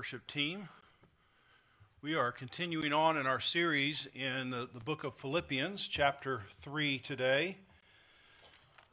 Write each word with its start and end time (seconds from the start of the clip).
worship 0.00 0.26
team. 0.26 0.66
We 2.00 2.14
are 2.14 2.32
continuing 2.32 2.94
on 2.94 3.18
in 3.18 3.26
our 3.26 3.38
series 3.38 4.08
in 4.14 4.48
the, 4.48 4.66
the, 4.72 4.80
book 4.80 5.04
of 5.04 5.12
Philippians, 5.16 5.86
chapter 5.86 6.40
3 6.62 7.00
today. 7.00 7.58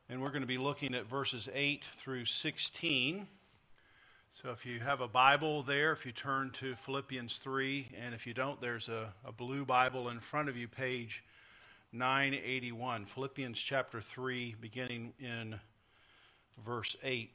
And 0.09 0.21
we're 0.21 0.31
going 0.31 0.41
to 0.41 0.47
be 0.47 0.57
looking 0.57 0.93
at 0.93 1.05
verses 1.05 1.47
8 1.53 1.85
through 2.03 2.25
16. 2.25 3.25
So 4.43 4.49
if 4.49 4.65
you 4.65 4.81
have 4.81 4.99
a 4.99 5.07
Bible 5.07 5.63
there, 5.63 5.93
if 5.93 6.05
you 6.05 6.11
turn 6.11 6.51
to 6.59 6.75
Philippians 6.85 7.37
3, 7.37 7.87
and 8.03 8.13
if 8.13 8.27
you 8.27 8.33
don't, 8.33 8.59
there's 8.59 8.89
a, 8.89 9.07
a 9.23 9.31
blue 9.31 9.63
Bible 9.63 10.09
in 10.09 10.19
front 10.19 10.49
of 10.49 10.57
you, 10.57 10.67
page 10.67 11.23
981. 11.93 13.05
Philippians 13.05 13.57
chapter 13.57 14.01
3, 14.01 14.55
beginning 14.59 15.13
in 15.21 15.57
verse 16.65 16.97
8. 17.01 17.29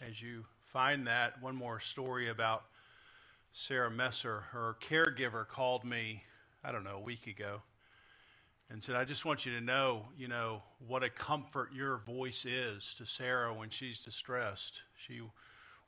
As 0.00 0.22
you 0.22 0.46
find 0.74 1.06
that, 1.06 1.40
one 1.40 1.54
more 1.54 1.78
story 1.78 2.28
about 2.30 2.64
Sarah 3.52 3.92
Messer. 3.92 4.40
Her 4.50 4.76
caregiver 4.90 5.46
called 5.46 5.84
me, 5.84 6.24
I 6.64 6.72
don't 6.72 6.82
know, 6.82 6.96
a 6.96 7.00
week 7.00 7.28
ago 7.28 7.62
and 8.70 8.82
said, 8.82 8.96
I 8.96 9.04
just 9.04 9.24
want 9.24 9.46
you 9.46 9.52
to 9.52 9.60
know, 9.60 10.02
you 10.18 10.26
know, 10.26 10.62
what 10.88 11.04
a 11.04 11.08
comfort 11.08 11.70
your 11.72 11.98
voice 11.98 12.44
is 12.44 12.92
to 12.98 13.06
Sarah 13.06 13.54
when 13.54 13.70
she's 13.70 14.00
distressed. 14.00 14.72
She 15.06 15.20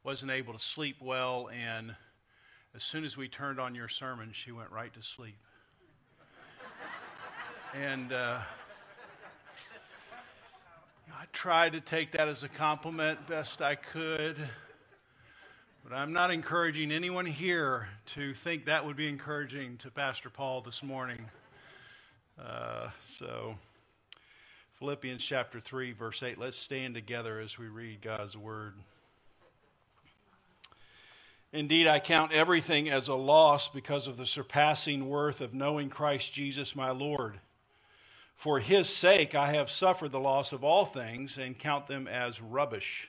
wasn't 0.05 0.31
able 0.31 0.53
to 0.53 0.61
sleep 0.61 0.99
well, 1.01 1.49
and 1.49 1.93
as 2.77 2.85
soon 2.85 3.05
as 3.05 3.17
we 3.17 3.27
turned 3.27 3.59
on 3.59 3.75
your 3.75 3.89
sermon, 3.89 4.31
she 4.33 4.53
went 4.53 4.71
right 4.71 4.95
to 4.95 5.03
sleep. 5.03 5.39
and 7.75 8.13
uh, 8.13 8.39
I 11.13 11.25
tried 11.33 11.73
to 11.73 11.81
take 11.81 12.13
that 12.13 12.29
as 12.29 12.45
a 12.45 12.49
compliment 12.49 13.27
best 13.27 13.61
I 13.61 13.75
could. 13.75 14.37
But 15.89 15.95
I'm 15.95 16.13
not 16.13 16.33
encouraging 16.33 16.91
anyone 16.91 17.27
here 17.27 17.87
to 18.15 18.35
think 18.35 18.65
that 18.65 18.85
would 18.85 18.97
be 18.97 19.09
encouraging 19.09 19.77
to 19.79 19.91
Pastor 19.93 20.29
Paul 20.29 20.61
this 20.61 20.83
morning. 20.83 21.25
Uh, 22.45 22.89
so, 23.07 23.55
Philippians 24.81 25.25
chapter 25.25 25.61
3, 25.61 25.93
verse 25.93 26.25
8. 26.25 26.39
Let's 26.39 26.57
stand 26.57 26.95
together 26.95 27.39
as 27.39 27.57
we 27.57 27.69
read 27.69 28.03
God's 28.03 28.37
word. 28.37 28.75
Indeed, 31.53 31.87
I 31.87 32.01
count 32.01 32.33
everything 32.33 32.91
as 32.91 33.07
a 33.07 33.15
loss 33.15 33.69
because 33.69 34.09
of 34.09 34.17
the 34.17 34.27
surpassing 34.27 35.09
worth 35.09 35.41
of 35.41 35.55
knowing 35.55 35.89
Christ 35.89 36.33
Jesus 36.33 36.75
my 36.75 36.91
Lord. 36.91 37.39
For 38.35 38.59
his 38.59 38.89
sake 38.89 39.37
I 39.37 39.53
have 39.53 39.71
suffered 39.71 40.11
the 40.11 40.19
loss 40.19 40.51
of 40.51 40.65
all 40.65 40.85
things 40.85 41.39
and 41.39 41.57
count 41.57 41.87
them 41.87 42.09
as 42.09 42.43
rubbish 42.43 43.09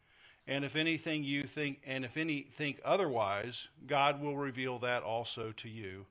And 0.47 0.65
if 0.65 0.75
anything 0.75 1.23
you 1.23 1.43
think, 1.43 1.81
and 1.85 2.03
if 2.03 2.17
any 2.17 2.47
think 2.57 2.79
otherwise, 2.83 3.67
God 3.87 4.21
will 4.21 4.35
reveal 4.35 4.79
that 4.79 5.03
also 5.03 5.51
to 5.57 5.69
you. 5.69 6.05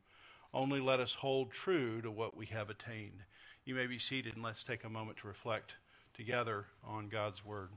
Only 0.55 0.81
let 0.81 1.01
us 1.01 1.13
hold 1.13 1.53
true 1.53 2.01
to 2.03 2.11
what 2.11 2.37
we 2.37 2.47
have 2.47 2.71
attained. 2.71 3.23
You 3.65 3.75
may 3.75 3.87
be 3.87 3.99
seated 3.99 4.35
and 4.35 4.43
let's 4.43 4.65
take 4.65 4.85
a 4.85 4.89
moment 4.89 5.19
to 5.19 5.29
reflect 5.29 5.75
together 6.15 6.67
on 6.85 7.09
God's 7.09 7.45
word. 7.45 7.71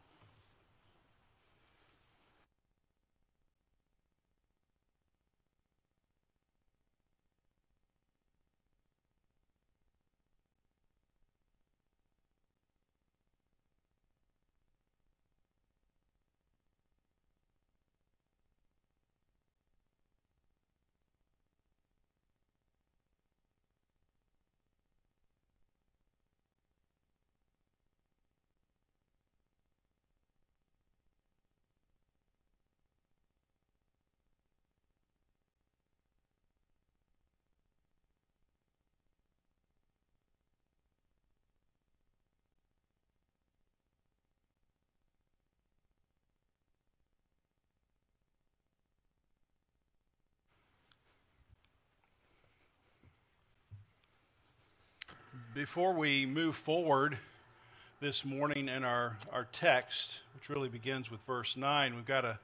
Before 55.53 55.93
we 55.93 56.25
move 56.25 56.55
forward 56.55 57.15
this 58.01 58.25
morning 58.25 58.69
in 58.69 58.83
our, 58.83 59.15
our 59.31 59.45
text, 59.51 60.15
which 60.33 60.49
really 60.49 60.67
begins 60.67 61.11
with 61.11 61.19
verse 61.27 61.55
9, 61.55 61.93
we've 61.93 62.07
got 62.07 62.21
to 62.21 62.39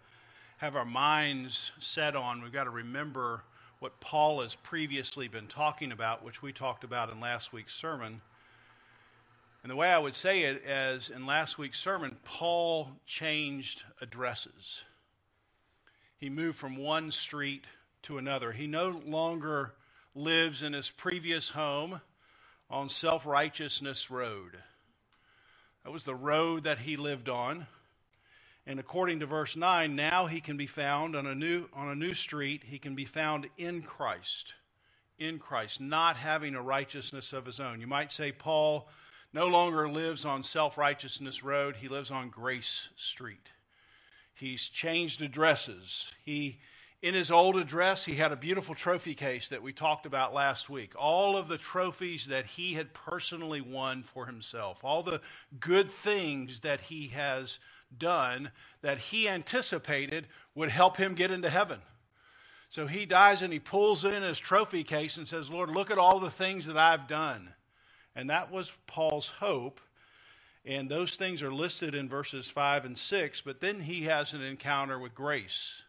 have 0.57 0.75
our 0.75 0.85
minds 0.85 1.71
set 1.79 2.15
on, 2.15 2.43
we've 2.43 2.53
got 2.53 2.65
to 2.65 2.69
remember 2.69 3.41
what 3.79 3.99
Paul 3.99 4.43
has 4.43 4.53
previously 4.53 5.27
been 5.27 5.47
talking 5.47 5.91
about, 5.91 6.23
which 6.23 6.43
we 6.43 6.53
talked 6.53 6.83
about 6.83 7.09
in 7.09 7.19
last 7.19 7.51
week's 7.51 7.73
sermon. 7.73 8.21
And 9.63 9.71
the 9.71 9.75
way 9.75 9.89
I 9.89 9.97
would 9.97 10.13
say 10.13 10.43
it 10.43 10.57
is 10.63 11.09
in 11.09 11.25
last 11.25 11.57
week's 11.57 11.79
sermon, 11.79 12.15
Paul 12.23 12.91
changed 13.07 13.81
addresses. 14.01 14.81
He 16.19 16.29
moved 16.29 16.59
from 16.59 16.77
one 16.77 17.11
street 17.11 17.63
to 18.03 18.19
another. 18.19 18.51
He 18.51 18.67
no 18.67 19.01
longer 19.03 19.73
lives 20.13 20.61
in 20.61 20.73
his 20.73 20.91
previous 20.91 21.49
home 21.49 22.01
on 22.69 22.89
Self 22.89 23.25
Righteousness 23.25 24.11
Road. 24.11 24.57
That 25.83 25.91
was 25.91 26.03
the 26.03 26.15
road 26.15 26.65
that 26.65 26.79
he 26.79 26.97
lived 26.97 27.29
on. 27.29 27.65
And 28.65 28.79
according 28.79 29.21
to 29.21 29.25
verse 29.25 29.55
9, 29.55 29.95
now 29.95 30.27
he 30.27 30.41
can 30.41 30.57
be 30.57 30.67
found 30.67 31.15
on 31.15 31.25
a 31.25 31.33
new, 31.33 31.65
on 31.73 31.89
a 31.89 31.95
new 31.95 32.13
street. 32.13 32.63
He 32.63 32.77
can 32.77 32.95
be 32.95 33.05
found 33.05 33.47
in 33.57 33.81
Christ. 33.81 34.53
In 35.17 35.39
Christ, 35.39 35.81
not 35.81 36.15
having 36.15 36.55
a 36.55 36.61
righteousness 36.61 37.33
of 37.33 37.45
his 37.45 37.59
own. 37.59 37.81
You 37.81 37.87
might 37.87 38.11
say 38.11 38.31
Paul 38.31 38.87
no 39.33 39.47
longer 39.47 39.89
lives 39.89 40.23
on 40.23 40.43
Self 40.43 40.77
Righteousness 40.77 41.43
Road, 41.43 41.75
he 41.75 41.87
lives 41.87 42.11
on 42.11 42.29
Grace 42.29 42.87
Street. 42.97 43.49
He's 44.35 44.63
changed 44.63 45.21
addresses. 45.21 46.07
He 46.23 46.59
in 47.01 47.13
his 47.13 47.31
old 47.31 47.55
address, 47.55 48.03
he 48.03 48.15
had 48.15 48.33
a 48.33 48.37
beautiful 48.37 48.75
trophy 48.75 49.15
case 49.15 49.47
that 49.49 49.63
we 49.63 49.71
talked 49.71 50.05
about 50.05 50.33
last 50.33 50.69
week. 50.69 50.93
All 50.97 51.37
of 51.37 51.47
the 51.47 51.57
trophies 51.57 52.27
that 52.27 52.45
he 52.45 52.73
had 52.73 52.93
personally 52.93 53.61
won 53.61 54.03
for 54.13 54.25
himself, 54.25 54.79
all 54.83 55.01
the 55.01 55.21
good 55.59 55.91
things 55.91 56.59
that 56.61 56.81
he 56.81 57.07
has 57.09 57.57
done 57.97 58.51
that 58.81 58.97
he 58.97 59.29
anticipated 59.29 60.27
would 60.55 60.69
help 60.69 60.97
him 60.97 61.15
get 61.15 61.31
into 61.31 61.49
heaven. 61.49 61.79
So 62.69 62.85
he 62.85 63.05
dies 63.05 63.41
and 63.41 63.51
he 63.51 63.59
pulls 63.59 64.03
in 64.03 64.21
his 64.21 64.37
trophy 64.37 64.83
case 64.83 65.17
and 65.17 65.27
says, 65.27 65.49
Lord, 65.49 65.69
look 65.69 65.89
at 65.91 65.97
all 65.97 66.19
the 66.19 66.29
things 66.29 66.65
that 66.65 66.77
I've 66.77 67.07
done. 67.07 67.49
And 68.15 68.29
that 68.29 68.51
was 68.51 68.71
Paul's 68.87 69.27
hope. 69.27 69.79
And 70.65 70.89
those 70.89 71.15
things 71.15 71.41
are 71.41 71.53
listed 71.53 71.95
in 71.95 72.09
verses 72.09 72.47
5 72.47 72.85
and 72.85 72.97
6. 72.97 73.41
But 73.41 73.61
then 73.61 73.79
he 73.79 74.03
has 74.03 74.33
an 74.33 74.41
encounter 74.41 74.99
with 74.99 75.15
grace. 75.15 75.81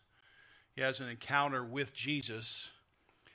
He 0.75 0.83
has 0.83 1.01
an 1.01 1.09
encounter 1.09 1.65
with 1.65 1.93
Jesus. 1.95 2.69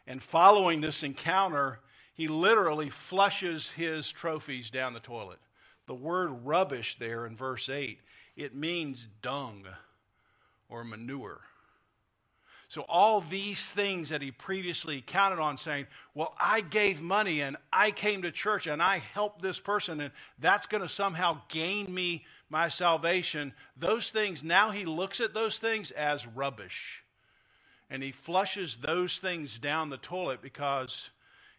And 0.08 0.22
following 0.22 0.82
this 0.82 1.04
encounter, 1.04 1.80
he 2.14 2.28
literally 2.28 2.90
flushes 2.90 3.68
his 3.70 4.10
trophies 4.10 4.70
down 4.70 4.94
the 4.94 5.00
toilet. 5.00 5.40
The 5.88 5.96
word 5.96 6.30
rubbish 6.46 6.98
there 7.00 7.26
in 7.26 7.36
verse 7.36 7.70
8, 7.70 8.00
it 8.36 8.56
means 8.56 9.06
dung 9.22 9.66
or 10.70 10.84
manure. 10.84 11.42
So, 12.68 12.82
all 12.90 13.22
these 13.22 13.64
things 13.64 14.10
that 14.10 14.24
he 14.24 14.32
previously 14.32 15.04
counted 15.06 15.40
on 15.40 15.58
saying, 15.58 15.86
Well, 16.16 16.34
I 16.40 16.62
gave 16.62 17.00
money 17.00 17.42
and 17.42 17.58
I 17.72 17.92
came 17.92 18.24
to 18.24 18.32
church 18.32 18.66
and 18.66 18.82
I 18.82 18.98
helped 18.98 19.42
this 19.42 19.60
person 19.60 20.02
and 20.02 20.12
that's 20.40 20.66
going 20.66 20.82
to 20.82 20.90
somehow 20.90 21.42
gain 21.48 21.94
me 21.94 22.26
my 22.50 22.70
salvation. 22.70 23.54
Those 23.78 24.10
things, 24.10 24.44
now 24.44 24.72
he 24.72 24.86
looks 24.86 25.22
at 25.22 25.34
those 25.34 25.60
things 25.60 25.92
as 25.92 26.26
rubbish. 26.26 27.04
And 27.90 28.02
he 28.02 28.12
flushes 28.12 28.78
those 28.82 29.18
things 29.18 29.60
down 29.60 29.90
the 29.90 29.98
toilet 29.98 30.42
because 30.42 31.10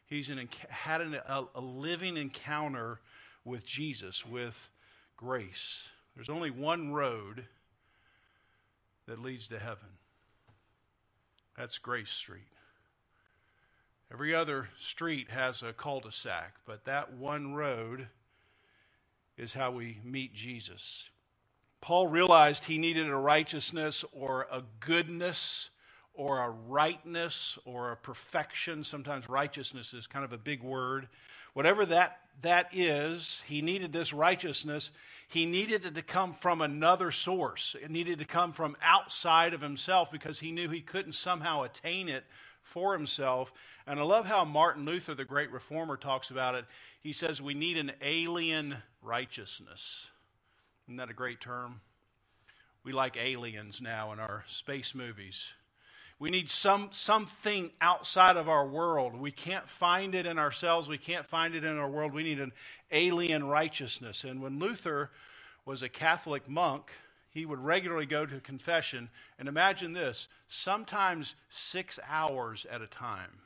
he's 0.07 0.29
an, 0.29 0.49
had 0.69 1.01
an, 1.01 1.15
a, 1.15 1.45
a 1.55 1.61
living 1.61 2.17
encounter 2.17 3.01
with 3.45 3.65
Jesus, 3.65 4.27
with 4.27 4.57
grace. 5.17 5.85
There's 6.15 6.29
only 6.29 6.51
one 6.51 6.93
road 6.93 7.45
that 9.07 9.23
leads 9.23 9.49
to 9.49 9.59
heaven. 9.59 9.89
That's 11.57 11.79
Grace 11.79 12.11
Street. 12.11 12.43
Every 14.13 14.35
other 14.35 14.69
street 14.81 15.31
has 15.31 15.63
a 15.63 15.73
cul 15.73 16.01
de 16.01 16.13
sac, 16.13 16.55
but 16.67 16.85
that 16.85 17.15
one 17.15 17.55
road 17.55 18.09
is 19.37 19.53
how 19.53 19.71
we 19.73 19.99
meet 20.05 20.35
Jesus. 20.35 21.09
Paul 21.81 22.07
realized 22.07 22.65
he 22.65 22.79
needed 22.79 23.09
a 23.09 23.17
righteousness 23.17 24.05
or 24.13 24.47
a 24.51 24.63
goodness 24.81 25.71
or 26.17 26.41
a 26.41 26.51
rightness 26.51 27.59
or 27.65 27.93
a 27.93 27.97
perfection. 27.97 28.83
Sometimes 28.83 29.29
righteousness 29.29 29.95
is 29.95 30.07
kind 30.07 30.25
of 30.25 30.33
a 30.33 30.39
big 30.39 30.63
word. 30.63 31.09
Whatever 31.53 31.87
that, 31.87 32.19
that 32.43 32.75
is, 32.75 33.43
he 33.47 33.63
needed 33.63 33.93
this 33.93 34.13
righteousness. 34.13 34.91
He 35.29 35.47
needed 35.47 35.87
it 35.87 35.95
to 35.95 36.03
come 36.03 36.35
from 36.41 36.61
another 36.61 37.11
source. 37.11 37.77
It 37.81 37.91
needed 37.91 38.19
to 38.19 38.25
come 38.25 38.53
from 38.53 38.77
outside 38.83 39.55
of 39.55 39.61
himself 39.61 40.11
because 40.11 40.39
he 40.39 40.53
knew 40.53 40.69
he 40.69 40.81
couldn't 40.81 41.15
somehow 41.15 41.63
attain 41.63 42.09
it 42.09 42.25
for 42.63 42.93
himself. 42.93 43.53
And 43.87 43.99
I 43.99 44.03
love 44.03 44.27
how 44.27 44.45
Martin 44.45 44.85
Luther, 44.85 45.15
the 45.15 45.25
great 45.25 45.51
reformer, 45.51 45.97
talks 45.97 46.31
about 46.31 46.55
it. 46.55 46.65
He 47.01 47.13
says 47.13 47.41
we 47.41 47.55
need 47.55 47.79
an 47.79 47.93
alien 48.03 48.77
righteousness. 49.03 50.07
Isn't 50.87 50.97
that 50.97 51.11
a 51.11 51.15
great 51.15 51.41
term? 51.41 51.81
We 52.85 52.93
like 52.93 53.17
aliens 53.17 53.81
now 53.81 54.13
in 54.13 54.21
our 54.21 54.45
space 54.49 54.95
movies. 54.95 55.43
We 56.19 56.31
need 56.31 56.51
some, 56.51 56.89
something 56.93 57.71
outside 57.81 58.37
of 58.37 58.49
our 58.49 58.67
world. 58.67 59.15
We 59.15 59.31
can't 59.31 59.69
find 59.69 60.15
it 60.15 60.25
in 60.25 60.39
ourselves. 60.39 60.89
We 60.89 60.97
can't 60.97 61.27
find 61.27 61.55
it 61.55 61.63
in 61.63 61.79
our 61.79 61.91
world. 61.91 62.15
We 62.15 62.23
need 62.23 62.41
an 62.41 62.53
alien 62.91 63.45
righteousness. 63.47 64.25
And 64.25 64.41
when 64.41 64.59
Luther 64.59 65.11
was 65.67 65.83
a 65.83 65.91
Catholic 65.91 66.49
monk, 66.49 66.91
he 67.31 67.45
would 67.45 67.59
regularly 67.59 68.07
go 68.07 68.25
to 68.25 68.41
confession. 68.41 69.11
And 69.39 69.47
imagine 69.47 69.93
this 69.93 70.29
sometimes 70.49 71.35
six 71.51 71.99
hours 72.09 72.67
at 72.71 72.81
a 72.81 72.87
time. 72.87 73.41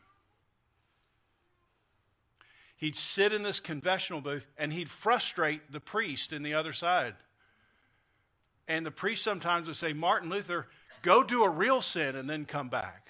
He'd 2.76 2.96
sit 2.96 3.32
in 3.32 3.42
this 3.42 3.58
confessional 3.58 4.20
booth 4.20 4.46
and 4.56 4.72
he'd 4.72 4.88
frustrate 4.88 5.72
the 5.72 5.80
priest 5.80 6.32
in 6.32 6.44
the 6.44 6.54
other 6.54 6.72
side. 6.72 7.14
And 8.68 8.86
the 8.86 8.92
priest 8.92 9.24
sometimes 9.24 9.66
would 9.66 9.76
say, 9.76 9.92
Martin 9.92 10.30
Luther, 10.30 10.68
Go 11.02 11.22
do 11.22 11.44
a 11.44 11.50
real 11.50 11.82
sin 11.82 12.16
and 12.16 12.28
then 12.28 12.44
come 12.44 12.68
back. 12.68 13.08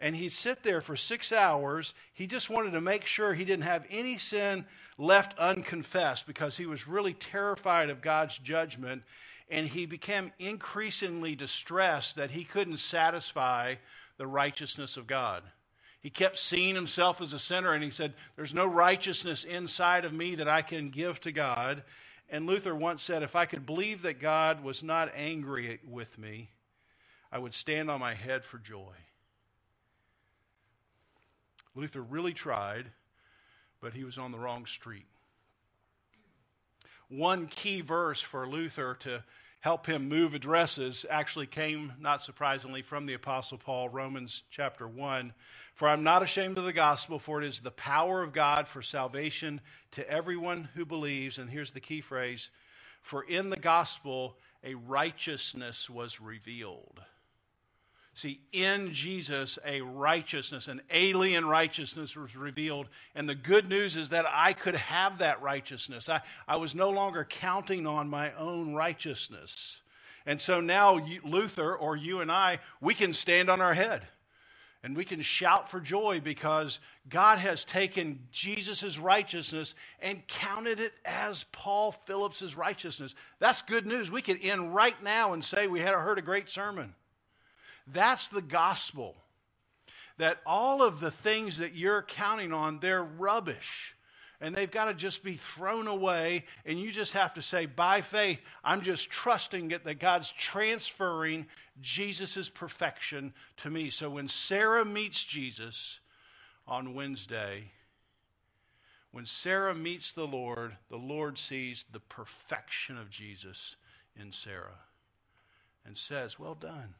And 0.00 0.14
he'd 0.14 0.32
sit 0.32 0.62
there 0.62 0.80
for 0.80 0.96
six 0.96 1.32
hours. 1.32 1.94
He 2.12 2.26
just 2.26 2.50
wanted 2.50 2.72
to 2.72 2.80
make 2.80 3.06
sure 3.06 3.32
he 3.32 3.44
didn't 3.44 3.64
have 3.64 3.86
any 3.90 4.18
sin 4.18 4.66
left 4.98 5.38
unconfessed 5.38 6.26
because 6.26 6.56
he 6.56 6.66
was 6.66 6.88
really 6.88 7.14
terrified 7.14 7.90
of 7.90 8.02
God's 8.02 8.36
judgment. 8.38 9.02
And 9.50 9.66
he 9.66 9.86
became 9.86 10.32
increasingly 10.38 11.34
distressed 11.36 12.16
that 12.16 12.32
he 12.32 12.44
couldn't 12.44 12.78
satisfy 12.78 13.76
the 14.18 14.26
righteousness 14.26 14.96
of 14.96 15.06
God. 15.06 15.42
He 16.00 16.10
kept 16.10 16.38
seeing 16.38 16.74
himself 16.74 17.22
as 17.22 17.32
a 17.32 17.38
sinner 17.38 17.72
and 17.72 17.82
he 17.82 17.90
said, 17.90 18.12
There's 18.36 18.52
no 18.52 18.66
righteousness 18.66 19.44
inside 19.44 20.04
of 20.04 20.12
me 20.12 20.34
that 20.34 20.48
I 20.48 20.60
can 20.60 20.90
give 20.90 21.20
to 21.22 21.32
God. 21.32 21.82
And 22.28 22.46
Luther 22.46 22.74
once 22.74 23.02
said, 23.02 23.22
If 23.22 23.34
I 23.34 23.46
could 23.46 23.64
believe 23.64 24.02
that 24.02 24.20
God 24.20 24.62
was 24.62 24.82
not 24.82 25.12
angry 25.14 25.80
with 25.88 26.18
me, 26.18 26.50
I 27.34 27.38
would 27.38 27.52
stand 27.52 27.90
on 27.90 27.98
my 27.98 28.14
head 28.14 28.44
for 28.44 28.58
joy. 28.58 28.94
Luther 31.74 32.00
really 32.00 32.32
tried, 32.32 32.86
but 33.80 33.92
he 33.92 34.04
was 34.04 34.18
on 34.18 34.30
the 34.30 34.38
wrong 34.38 34.66
street. 34.66 35.06
One 37.08 37.48
key 37.48 37.80
verse 37.80 38.20
for 38.20 38.46
Luther 38.46 38.94
to 39.00 39.24
help 39.58 39.84
him 39.84 40.08
move 40.08 40.34
addresses 40.34 41.04
actually 41.10 41.48
came, 41.48 41.92
not 41.98 42.22
surprisingly, 42.22 42.82
from 42.82 43.04
the 43.04 43.14
Apostle 43.14 43.58
Paul, 43.58 43.88
Romans 43.88 44.44
chapter 44.52 44.86
1. 44.86 45.34
For 45.74 45.88
I'm 45.88 46.04
not 46.04 46.22
ashamed 46.22 46.56
of 46.56 46.64
the 46.64 46.72
gospel, 46.72 47.18
for 47.18 47.42
it 47.42 47.48
is 47.48 47.58
the 47.58 47.72
power 47.72 48.22
of 48.22 48.32
God 48.32 48.68
for 48.68 48.80
salvation 48.80 49.60
to 49.92 50.08
everyone 50.08 50.68
who 50.76 50.84
believes. 50.84 51.38
And 51.38 51.50
here's 51.50 51.72
the 51.72 51.80
key 51.80 52.00
phrase 52.00 52.48
For 53.02 53.24
in 53.24 53.50
the 53.50 53.56
gospel, 53.56 54.36
a 54.62 54.74
righteousness 54.74 55.90
was 55.90 56.20
revealed 56.20 57.00
See, 58.16 58.40
in 58.52 58.92
Jesus, 58.92 59.58
a 59.64 59.80
righteousness, 59.80 60.68
an 60.68 60.82
alien 60.90 61.44
righteousness 61.44 62.14
was 62.14 62.36
revealed. 62.36 62.86
And 63.16 63.28
the 63.28 63.34
good 63.34 63.68
news 63.68 63.96
is 63.96 64.10
that 64.10 64.24
I 64.32 64.52
could 64.52 64.76
have 64.76 65.18
that 65.18 65.42
righteousness. 65.42 66.08
I, 66.08 66.20
I 66.46 66.56
was 66.56 66.76
no 66.76 66.90
longer 66.90 67.26
counting 67.28 67.88
on 67.88 68.08
my 68.08 68.32
own 68.34 68.72
righteousness. 68.72 69.80
And 70.26 70.40
so 70.40 70.60
now, 70.60 71.04
Luther 71.24 71.74
or 71.74 71.96
you 71.96 72.20
and 72.20 72.30
I, 72.30 72.60
we 72.80 72.94
can 72.94 73.14
stand 73.14 73.50
on 73.50 73.60
our 73.60 73.74
head 73.74 74.06
and 74.84 74.96
we 74.96 75.04
can 75.04 75.20
shout 75.20 75.68
for 75.68 75.80
joy 75.80 76.20
because 76.22 76.78
God 77.08 77.38
has 77.38 77.64
taken 77.64 78.20
Jesus' 78.30 78.96
righteousness 78.96 79.74
and 80.00 80.24
counted 80.28 80.78
it 80.78 80.92
as 81.04 81.46
Paul 81.50 81.96
Phillips' 82.06 82.54
righteousness. 82.54 83.16
That's 83.40 83.60
good 83.62 83.86
news. 83.86 84.10
We 84.10 84.22
could 84.22 84.38
end 84.40 84.72
right 84.72 85.02
now 85.02 85.32
and 85.32 85.44
say 85.44 85.66
we 85.66 85.80
had 85.80 85.94
heard 85.94 86.18
a 86.18 86.22
great 86.22 86.48
sermon. 86.48 86.94
That's 87.86 88.28
the 88.28 88.42
gospel. 88.42 89.14
That 90.18 90.38
all 90.46 90.82
of 90.82 91.00
the 91.00 91.10
things 91.10 91.58
that 91.58 91.74
you're 91.74 92.02
counting 92.02 92.52
on, 92.52 92.78
they're 92.80 93.02
rubbish. 93.02 93.94
And 94.40 94.54
they've 94.54 94.70
got 94.70 94.86
to 94.86 94.94
just 94.94 95.22
be 95.22 95.36
thrown 95.36 95.88
away. 95.88 96.44
And 96.64 96.78
you 96.78 96.92
just 96.92 97.12
have 97.12 97.34
to 97.34 97.42
say, 97.42 97.66
by 97.66 98.00
faith, 98.00 98.40
I'm 98.62 98.82
just 98.82 99.10
trusting 99.10 99.70
it 99.70 99.84
that 99.84 99.98
God's 99.98 100.30
transferring 100.32 101.46
Jesus' 101.80 102.48
perfection 102.48 103.32
to 103.58 103.70
me. 103.70 103.90
So 103.90 104.10
when 104.10 104.28
Sarah 104.28 104.84
meets 104.84 105.22
Jesus 105.22 105.98
on 106.66 106.94
Wednesday, 106.94 107.70
when 109.14 109.26
Sarah 109.26 109.74
meets 109.74 110.12
the 110.12 110.26
Lord, 110.26 110.76
the 110.90 110.96
Lord 110.96 111.38
sees 111.38 111.84
the 111.92 112.00
perfection 112.00 112.98
of 112.98 113.10
Jesus 113.10 113.76
in 114.20 114.32
Sarah 114.32 114.80
and 115.86 115.96
says, 115.96 116.38
Well 116.38 116.56
done. 116.56 116.94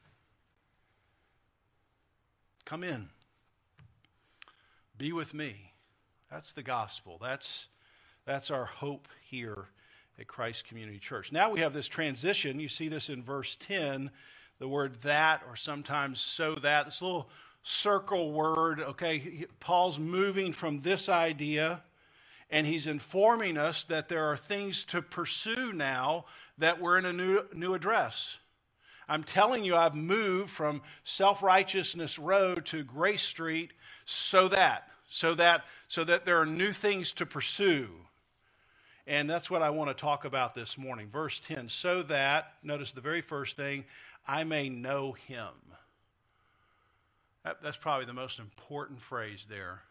Come 2.65 2.83
in. 2.83 3.09
Be 4.97 5.13
with 5.13 5.35
me. 5.35 5.73
That's 6.31 6.53
the 6.53 6.63
gospel. 6.63 7.19
That's, 7.21 7.67
that's 8.25 8.51
our 8.51 8.65
hope 8.65 9.09
here 9.23 9.67
at 10.19 10.27
Christ 10.27 10.67
Community 10.67 10.99
Church. 10.99 11.33
Now 11.33 11.51
we 11.51 11.61
have 11.61 11.75
this 11.75 11.89
transition. 11.89 12.59
You 12.59 12.69
see 12.69 12.89
this 12.89 13.09
in 13.11 13.23
verse 13.23 13.57
10, 13.61 14.11
the 14.59 14.69
word 14.69 14.97
that, 15.03 15.43
or 15.49 15.57
sometimes 15.57 16.21
so 16.21 16.55
that. 16.63 16.87
This 16.87 17.03
little 17.03 17.29
circle 17.65 18.33
word, 18.33 18.81
okay? 18.81 19.47
Paul's 19.61 19.99
moving 19.99 20.53
from 20.53 20.81
this 20.81 21.09
idea, 21.09 21.83
and 22.51 22.67
he's 22.67 22.87
informing 22.87 23.59
us 23.59 23.85
that 23.85 24.09
there 24.09 24.25
are 24.25 24.37
things 24.37 24.85
to 24.85 25.03
pursue 25.03 25.73
now 25.73 26.25
that 26.59 26.81
we're 26.81 26.99
in 26.99 27.05
a 27.05 27.13
new, 27.13 27.43
new 27.53 27.75
address. 27.75 28.37
I'm 29.09 29.25
telling 29.25 29.65
you, 29.65 29.77
I've 29.77 29.95
moved 29.95 30.51
from 30.51 30.83
self 31.05 31.43
righteousness 31.43 32.19
road 32.19 32.67
to 32.67 32.83
Grace 32.83 33.23
Street 33.23 33.73
so 34.07 34.49
that, 34.49 34.89
so 35.11 35.35
that, 35.35 35.65
so 35.89 36.05
that 36.05 36.25
there 36.25 36.41
are 36.41 36.47
new 36.47 36.73
things 36.73 37.13
to 37.13 37.27
pursue. 37.27 37.89
And 39.07 39.29
that's 39.29 39.51
what 39.51 39.63
I 39.63 39.71
want 39.71 39.91
to 39.91 40.01
talk 40.01 40.25
about 40.25 40.55
this 40.55 40.79
morning. 40.79 41.09
Verse 41.13 41.41
10 41.47 41.69
so 41.69 42.03
that, 42.05 42.55
notice 42.63 42.93
the 42.93 43.03
very 43.03 43.21
first 43.21 43.57
thing, 43.57 43.85
I 44.27 44.45
may 44.45 44.71
know 44.71 45.13
him. 45.13 45.51
That, 47.45 47.63
that's 47.63 47.77
probably 47.77 48.07
the 48.07 48.15
most 48.15 48.39
important 48.39 49.03
phrase 49.03 49.47
there. 49.49 49.83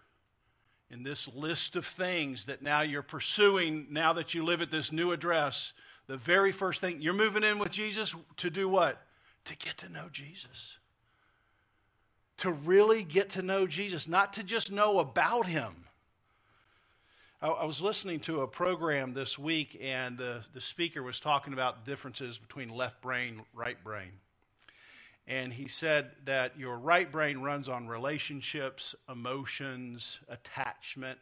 In 0.90 1.04
this 1.04 1.28
list 1.28 1.76
of 1.76 1.86
things 1.86 2.46
that 2.46 2.62
now 2.62 2.82
you're 2.82 3.04
pursuing, 3.04 3.88
now 3.92 4.14
that 4.14 4.34
you 4.34 4.44
live 4.44 4.62
at 4.62 4.72
this 4.72 4.92
new 4.92 5.12
address, 5.12 5.74
the 6.08 6.18
very 6.18 6.52
first 6.52 6.82
thing, 6.82 7.02
you're 7.02 7.14
moving 7.14 7.44
in 7.44 7.60
with 7.60 7.72
Jesus 7.72 8.16
to 8.38 8.50
do 8.50 8.68
what? 8.70 9.02
To 9.46 9.56
get 9.58 9.78
to 9.80 9.90
know 9.90 10.08
Jesus. 10.12 10.78
to 12.38 12.52
really 12.52 13.04
get 13.04 13.32
to 13.32 13.42
know 13.42 13.68
Jesus, 13.68 14.08
not 14.08 14.34
to 14.34 14.44
just 14.44 14.72
know 14.72 15.00
about 15.00 15.48
him. 15.48 15.74
I, 17.42 17.66
was 17.66 17.82
listening 17.82 18.22
to 18.22 18.42
a 18.42 18.48
program 18.48 19.14
this 19.14 19.38
week, 19.38 19.78
and 19.82 20.18
the, 20.18 20.44
the 20.54 20.62
speaker 20.62 21.04
was 21.04 21.20
talking 21.20 21.54
about 21.54 21.86
differences 21.86 22.38
between 22.38 22.70
left 22.70 23.02
brain, 23.02 23.42
right 23.54 23.82
brain. 23.84 24.12
And 25.28 25.54
he 25.54 25.68
said 25.68 26.12
that 26.26 26.58
your 26.58 26.78
right 26.78 27.10
brain 27.12 27.40
runs 27.40 27.70
on 27.70 27.88
relationships, 27.88 28.96
emotions, 29.10 30.20
attachment, 30.30 31.20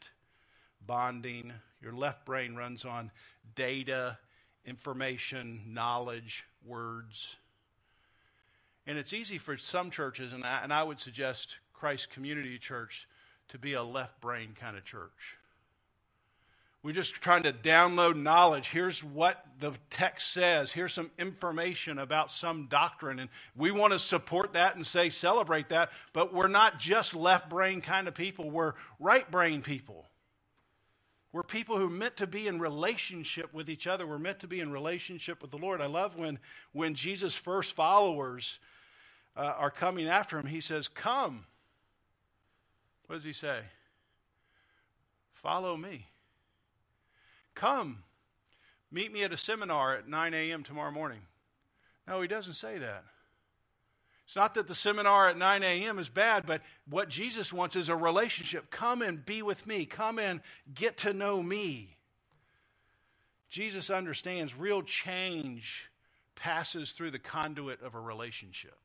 bonding. 0.88 1.54
Your 1.82 1.94
left 1.94 2.26
brain 2.26 2.56
runs 2.56 2.86
on 2.86 3.12
data, 3.56 4.18
information, 4.66 5.62
knowledge, 5.68 6.44
words. 6.66 7.36
And 8.88 8.98
it's 8.98 9.14
easy 9.14 9.38
for 9.38 9.58
some 9.58 9.92
churches, 9.92 10.34
and 10.34 10.44
I, 10.44 10.62
and 10.64 10.74
I 10.74 10.84
would 10.84 11.00
suggest 11.00 11.58
Christ 11.74 12.10
Community 12.10 12.58
Church 12.58 13.08
to 13.50 13.58
be 13.58 13.74
a 13.74 13.84
left 13.84 14.20
brain 14.22 14.56
kind 14.60 14.78
of 14.78 14.86
church. 14.86 15.38
We're 16.84 16.94
just 16.94 17.14
trying 17.14 17.44
to 17.44 17.54
download 17.54 18.16
knowledge. 18.16 18.70
Here's 18.70 19.04
what 19.04 19.46
the 19.60 19.74
text 19.92 20.34
says. 20.34 20.72
Here's 20.72 20.94
some 20.94 21.12
information 21.20 22.00
about 22.00 22.32
some 22.32 22.68
doctrine. 22.72 23.20
And 23.20 23.30
we 23.56 23.70
want 23.70 23.94
to 23.94 24.00
support 24.00 24.54
that 24.54 24.76
and 24.76 24.86
say, 24.86 25.12
celebrate 25.12 25.70
that. 25.70 25.92
But 26.12 26.34
we're 26.34 26.48
not 26.48 26.80
just 26.80 27.14
left 27.14 27.50
brain 27.50 27.82
kind 27.82 28.08
of 28.08 28.16
people, 28.16 28.50
we're 28.50 28.74
right 29.00 29.30
brain 29.30 29.62
people. 29.62 30.08
We're 31.34 31.44
people 31.44 31.78
who 31.78 31.88
are 31.88 31.90
meant 31.90 32.18
to 32.18 32.28
be 32.28 32.48
in 32.48 32.60
relationship 32.60 33.54
with 33.54 33.70
each 33.70 33.88
other. 33.88 34.06
We're 34.06 34.20
meant 34.20 34.40
to 34.42 34.48
be 34.48 34.60
in 34.60 34.72
relationship 34.72 35.42
with 35.42 35.52
the 35.52 35.58
Lord. 35.58 35.80
I 35.80 35.86
love 35.86 36.18
when, 36.18 36.40
when 36.74 36.94
Jesus' 36.94 37.36
first 37.36 37.74
followers 37.74 38.60
uh, 39.38 39.54
are 39.58 39.72
coming 39.72 40.10
after 40.10 40.38
him, 40.38 40.46
he 40.46 40.60
says, 40.60 40.88
Come. 40.90 41.46
What 43.08 43.16
does 43.16 43.24
he 43.24 43.34
say? 43.34 43.60
Follow 45.36 45.76
me. 45.78 46.06
Come, 47.56 48.04
meet 48.92 49.12
me 49.12 49.24
at 49.24 49.34
a 49.34 49.38
seminar 49.38 49.96
at 49.96 50.08
9 50.08 50.34
a.m. 50.34 50.64
tomorrow 50.64 50.92
morning. 50.92 51.20
No, 52.08 52.22
he 52.22 52.28
doesn't 52.28 52.54
say 52.54 52.78
that. 52.78 53.04
It's 54.32 54.38
not 54.38 54.54
that 54.54 54.70
the 54.70 54.76
seminar 54.76 55.28
at 55.28 55.38
9 55.38 55.62
a.m. 55.62 56.00
is 56.00 56.08
bad, 56.08 56.46
but 56.46 56.62
what 56.90 57.10
Jesus 57.10 57.52
wants 57.52 57.76
is 57.76 57.90
a 57.90 57.96
relationship. 57.98 58.72
Come 58.72 59.02
and 59.02 59.26
be 59.26 59.42
with 59.42 59.68
me. 59.68 59.86
Come 59.86 60.20
and 60.20 60.40
get 60.74 61.00
to 61.00 61.12
know 61.12 61.44
me. 61.44 61.98
Jesus 63.50 63.90
understands 63.90 64.56
real 64.56 64.84
change 64.84 65.90
passes 66.34 66.92
through 66.92 67.12
the 67.12 67.20
conduit 67.20 67.82
of 67.82 67.94
a 67.94 68.00
relationship. 68.00 68.78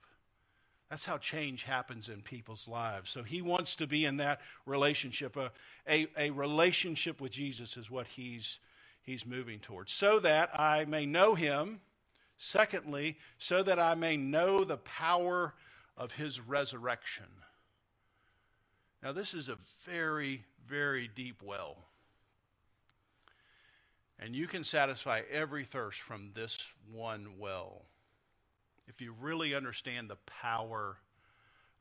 That's 0.91 1.05
how 1.05 1.19
change 1.19 1.63
happens 1.63 2.09
in 2.09 2.23
people's 2.23 2.67
lives. 2.67 3.09
So 3.13 3.23
he 3.23 3.41
wants 3.41 3.77
to 3.77 3.87
be 3.87 4.05
in 4.05 4.17
that 4.17 4.41
relationship. 4.67 5.37
A, 5.37 5.53
a, 5.89 6.09
a, 6.19 6.31
relationship 6.31 7.21
with 7.21 7.31
Jesus 7.31 7.77
is 7.77 7.89
what 7.89 8.09
he's, 8.09 8.59
he's 9.03 9.25
moving 9.25 9.61
towards. 9.61 9.93
So 9.93 10.19
that 10.19 10.59
I 10.59 10.87
may 10.87 11.07
know 11.07 11.37
him. 11.37 11.83
Secondly, 12.39 13.19
so 13.39 13.63
that 13.63 13.79
I 13.79 13.95
may 13.95 14.17
know 14.17 14.65
the 14.65 14.77
power 14.77 15.55
of 15.97 16.13
his 16.13 16.41
resurrection. 16.41 17.27
Now, 19.03 19.13
this 19.13 19.35
is 19.35 19.49
a 19.49 19.59
very, 19.87 20.45
very 20.69 21.09
deep 21.09 21.43
well. 21.43 21.77
And 24.19 24.35
you 24.35 24.47
can 24.47 24.65
satisfy 24.65 25.23
every 25.31 25.65
thirst 25.65 26.01
from 26.01 26.31
this 26.35 26.59
one 26.93 27.39
well 27.39 27.83
if 28.89 29.01
you 29.01 29.15
really 29.21 29.55
understand 29.55 30.09
the 30.09 30.17
power 30.27 30.97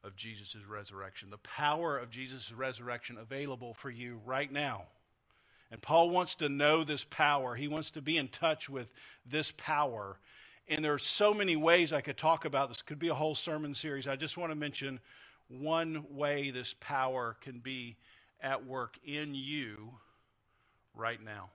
of 0.03 0.15
Jesus' 0.15 0.57
resurrection, 0.67 1.29
the 1.29 1.37
power 1.37 1.97
of 1.97 2.09
Jesus' 2.09 2.51
resurrection 2.51 3.17
available 3.17 3.73
for 3.75 3.89
you 3.89 4.19
right 4.25 4.51
now. 4.51 4.83
And 5.71 5.81
Paul 5.81 6.09
wants 6.09 6.35
to 6.35 6.49
know 6.49 6.83
this 6.83 7.03
power. 7.03 7.55
He 7.55 7.67
wants 7.67 7.91
to 7.91 8.01
be 8.01 8.17
in 8.17 8.27
touch 8.27 8.69
with 8.69 8.87
this 9.25 9.51
power. 9.57 10.17
And 10.67 10.83
there 10.83 10.93
are 10.93 10.99
so 10.99 11.33
many 11.33 11.55
ways 11.55 11.93
I 11.93 12.01
could 12.01 12.17
talk 12.17 12.45
about 12.45 12.69
this. 12.69 12.81
Could 12.81 12.99
be 12.99 13.09
a 13.09 13.13
whole 13.13 13.35
sermon 13.35 13.75
series. 13.75 14.07
I 14.07 14.15
just 14.15 14.37
want 14.37 14.51
to 14.51 14.55
mention 14.55 14.99
one 15.47 16.05
way 16.09 16.49
this 16.49 16.75
power 16.79 17.37
can 17.41 17.59
be 17.59 17.97
at 18.41 18.65
work 18.65 18.97
in 19.05 19.35
you 19.35 19.91
right 20.95 21.23
now. 21.23 21.49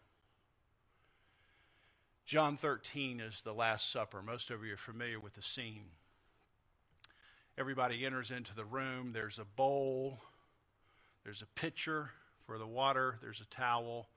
John 2.25 2.57
13 2.57 3.19
is 3.19 3.41
the 3.45 3.53
Last 3.53 3.91
Supper. 3.91 4.23
Most 4.23 4.51
of 4.51 4.65
you 4.65 4.75
are 4.75 4.77
familiar 4.77 5.19
with 5.19 5.35
the 5.35 5.43
scene. 5.43 5.87
Everybody 7.59 8.07
enters 8.07 8.31
into 8.31 8.55
the 8.55 8.65
room. 8.65 9.11
There's 9.13 9.41
a 9.41 9.45
bowl, 9.57 10.19
there's 11.25 11.43
a 11.43 11.61
pitcher 11.61 12.11
for 12.47 12.57
the 12.57 12.67
water, 12.67 13.19
there's 13.21 13.41
a 13.41 13.55
towel, 13.55 14.09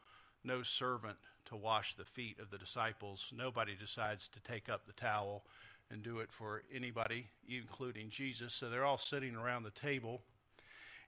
no 0.44 0.62
servant 0.62 1.18
to 1.54 1.58
wash 1.58 1.96
the 1.96 2.06
feet 2.06 2.40
of 2.40 2.50
the 2.50 2.58
disciples. 2.58 3.24
Nobody 3.32 3.76
decides 3.76 4.28
to 4.30 4.52
take 4.52 4.70
up 4.70 4.86
the 4.86 4.94
towel 4.94 5.44
and 5.92 6.04
do 6.04 6.20
it 6.20 6.30
for 6.32 6.64
anybody, 6.74 7.28
including 7.48 8.10
Jesus. 8.10 8.54
So 8.54 8.70
they're 8.70 8.86
all 8.86 8.98
sitting 8.98 9.36
around 9.36 9.64
the 9.64 9.72
table. 9.72 10.22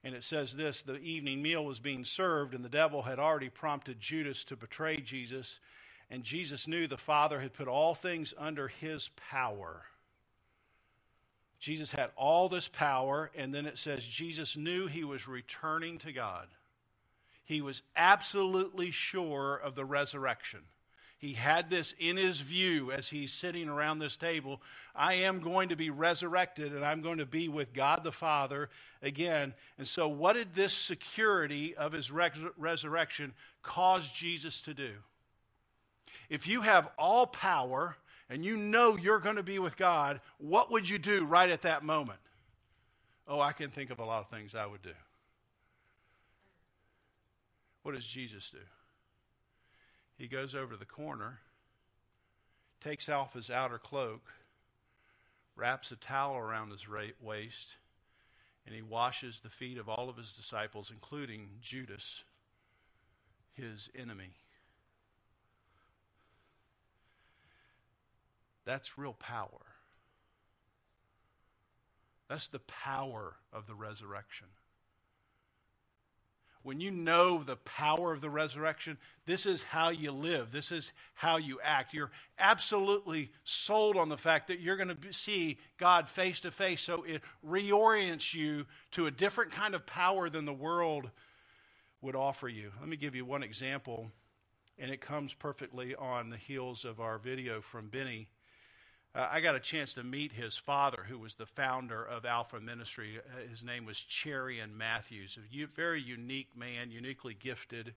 And 0.04 0.14
it 0.14 0.24
says 0.24 0.54
this 0.54 0.84
the 0.84 0.98
evening 0.98 1.42
meal 1.42 1.66
was 1.66 1.80
being 1.80 2.06
served, 2.06 2.54
and 2.54 2.64
the 2.64 2.70
devil 2.70 3.02
had 3.02 3.18
already 3.18 3.50
prompted 3.50 4.00
Judas 4.00 4.44
to 4.46 4.56
betray 4.56 4.98
Jesus. 4.98 5.60
And 6.12 6.24
Jesus 6.24 6.68
knew 6.68 6.88
the 6.88 6.98
Father 6.98 7.40
had 7.42 7.54
put 7.54 7.68
all 7.68 7.96
things 7.96 8.34
under 8.38 8.68
his 8.68 9.10
power. 9.32 9.82
Jesus 11.60 11.90
had 11.90 12.12
all 12.16 12.48
this 12.48 12.68
power, 12.68 13.32
and 13.36 13.52
then 13.52 13.66
it 13.66 13.80
says 13.80 14.06
Jesus 14.06 14.56
knew 14.56 14.86
he 14.86 15.04
was 15.04 15.28
returning 15.28 15.98
to 16.00 16.14
God. 16.14 16.48
He 17.46 17.62
was 17.62 17.82
absolutely 17.96 18.92
sure 18.92 19.56
of 19.56 19.76
the 19.76 19.86
resurrection. 19.86 20.60
He 21.18 21.34
had 21.34 21.70
this 21.70 21.96
in 21.98 22.18
his 22.18 22.42
view 22.42 22.92
as 22.92 23.08
he's 23.08 23.32
sitting 23.32 23.70
around 23.70 24.00
this 24.00 24.18
table. 24.18 24.62
I 24.94 25.14
am 25.14 25.40
going 25.40 25.70
to 25.70 25.76
be 25.76 25.90
resurrected 25.90 26.74
and 26.74 26.84
I'm 26.84 27.02
going 27.02 27.20
to 27.20 27.26
be 27.26 27.48
with 27.48 27.74
God 27.74 28.04
the 28.04 28.12
Father 28.12 28.70
again. 29.02 29.54
And 29.78 29.88
so, 29.88 30.08
what 30.08 30.34
did 30.34 30.54
this 30.54 30.74
security 30.74 31.74
of 31.76 31.94
his 31.94 32.12
resurrection 32.12 33.34
cause 33.64 34.12
Jesus 34.12 34.62
to 34.62 34.74
do? 34.74 34.92
if 36.30 36.48
you 36.48 36.62
have 36.62 36.90
all 36.98 37.28
power 37.28 37.96
and 38.30 38.44
you 38.44 38.58
know 38.58 38.98
you're 38.98 39.20
going 39.20 39.36
to 39.36 39.44
be 39.44 39.60
with 39.60 39.78
God, 39.78 40.20
what 40.38 40.72
would 40.72 40.90
you 40.90 40.98
do 40.98 41.26
right 41.26 41.50
at 41.50 41.62
that 41.64 41.84
moment? 41.84 42.20
Oh, 43.28 43.40
I 43.40 43.54
can 43.54 43.70
think 43.70 43.90
of 43.90 44.00
a 44.00 44.06
lot 44.06 44.22
of 44.22 44.30
things 44.30 44.56
I 44.56 44.66
would 44.66 44.82
do. 44.82 44.92
What 47.86 47.94
does 47.94 48.04
Jesus 48.04 48.50
do? 48.50 48.58
He 50.18 50.28
goes 50.28 50.56
over 50.56 50.72
to 50.72 50.78
the 50.80 50.86
corner, 50.86 51.38
takes 52.84 53.10
off 53.10 53.34
his 53.34 53.52
outer 53.52 53.78
cloak, 53.78 54.24
wraps 55.56 55.92
a 55.92 55.96
towel 55.96 56.36
around 56.36 56.72
his 56.72 56.82
waist, 57.22 57.76
and 58.66 58.74
he 58.74 58.82
washes 58.82 59.40
the 59.44 59.52
feet 59.52 59.78
of 59.78 59.88
all 59.88 60.10
of 60.10 60.18
his 60.18 60.34
disciples, 60.34 60.90
including 60.92 61.48
Judas, 61.62 62.24
his 63.54 63.88
enemy. 63.94 64.34
That's 68.66 68.98
real 68.98 69.14
power. 69.14 69.62
That's 72.30 72.48
the 72.48 72.62
power 72.62 73.36
of 73.54 73.68
the 73.68 73.76
resurrection. 73.76 74.48
When 76.66 76.80
you 76.80 76.90
know 76.90 77.44
the 77.44 77.58
power 77.58 78.12
of 78.12 78.22
the 78.22 78.30
resurrection, 78.32 78.98
this 79.28 79.46
is 79.46 79.62
how 79.62 79.90
you 79.90 80.12
live. 80.12 80.52
This 80.52 80.72
is 80.72 80.94
how 81.14 81.38
you 81.38 81.60
act. 81.64 81.94
You're 81.94 82.10
absolutely 82.40 83.30
sold 83.44 83.96
on 83.96 84.10
the 84.10 84.18
fact 84.18 84.48
that 84.48 84.62
you're 84.62 84.76
going 84.76 84.90
to 84.90 85.14
see 85.14 85.60
God 85.78 86.10
face 86.10 86.40
to 86.40 86.50
face. 86.50 86.82
So 86.82 87.04
it 87.04 87.22
reorients 87.48 88.34
you 88.34 88.66
to 88.94 89.06
a 89.06 89.12
different 89.12 89.52
kind 89.52 89.76
of 89.76 89.86
power 89.86 90.28
than 90.28 90.46
the 90.46 90.54
world 90.54 91.12
would 92.02 92.16
offer 92.16 92.50
you. 92.50 92.72
Let 92.80 92.90
me 92.90 92.98
give 92.98 93.14
you 93.14 93.26
one 93.26 93.44
example, 93.44 94.10
and 94.80 94.90
it 94.90 95.02
comes 95.02 95.36
perfectly 95.36 95.94
on 95.94 96.32
the 96.32 96.38
heels 96.38 96.84
of 96.84 97.00
our 97.00 97.20
video 97.20 97.62
from 97.62 97.90
Benny 97.90 98.28
uh, 99.16 99.30
I 99.32 99.40
got 99.40 99.56
a 99.56 99.62
chance 99.62 99.94
to 99.94 100.04
meet 100.04 100.34
his 100.34 100.58
father, 100.58 101.06
who 101.08 101.18
was 101.18 101.36
the 101.36 101.46
founder 101.46 102.04
of 102.04 102.26
Alpha 102.26 102.60
Ministry. 102.60 103.18
Uh, 103.20 103.48
his 103.50 103.64
name 103.64 103.86
was 103.86 104.04
Cherian 104.10 104.76
Matthews, 104.76 105.38
a 105.38 105.66
very 105.76 106.02
unique 106.02 106.56
man, 106.56 106.92
uniquely 106.92 107.34
gifted. 107.34 107.94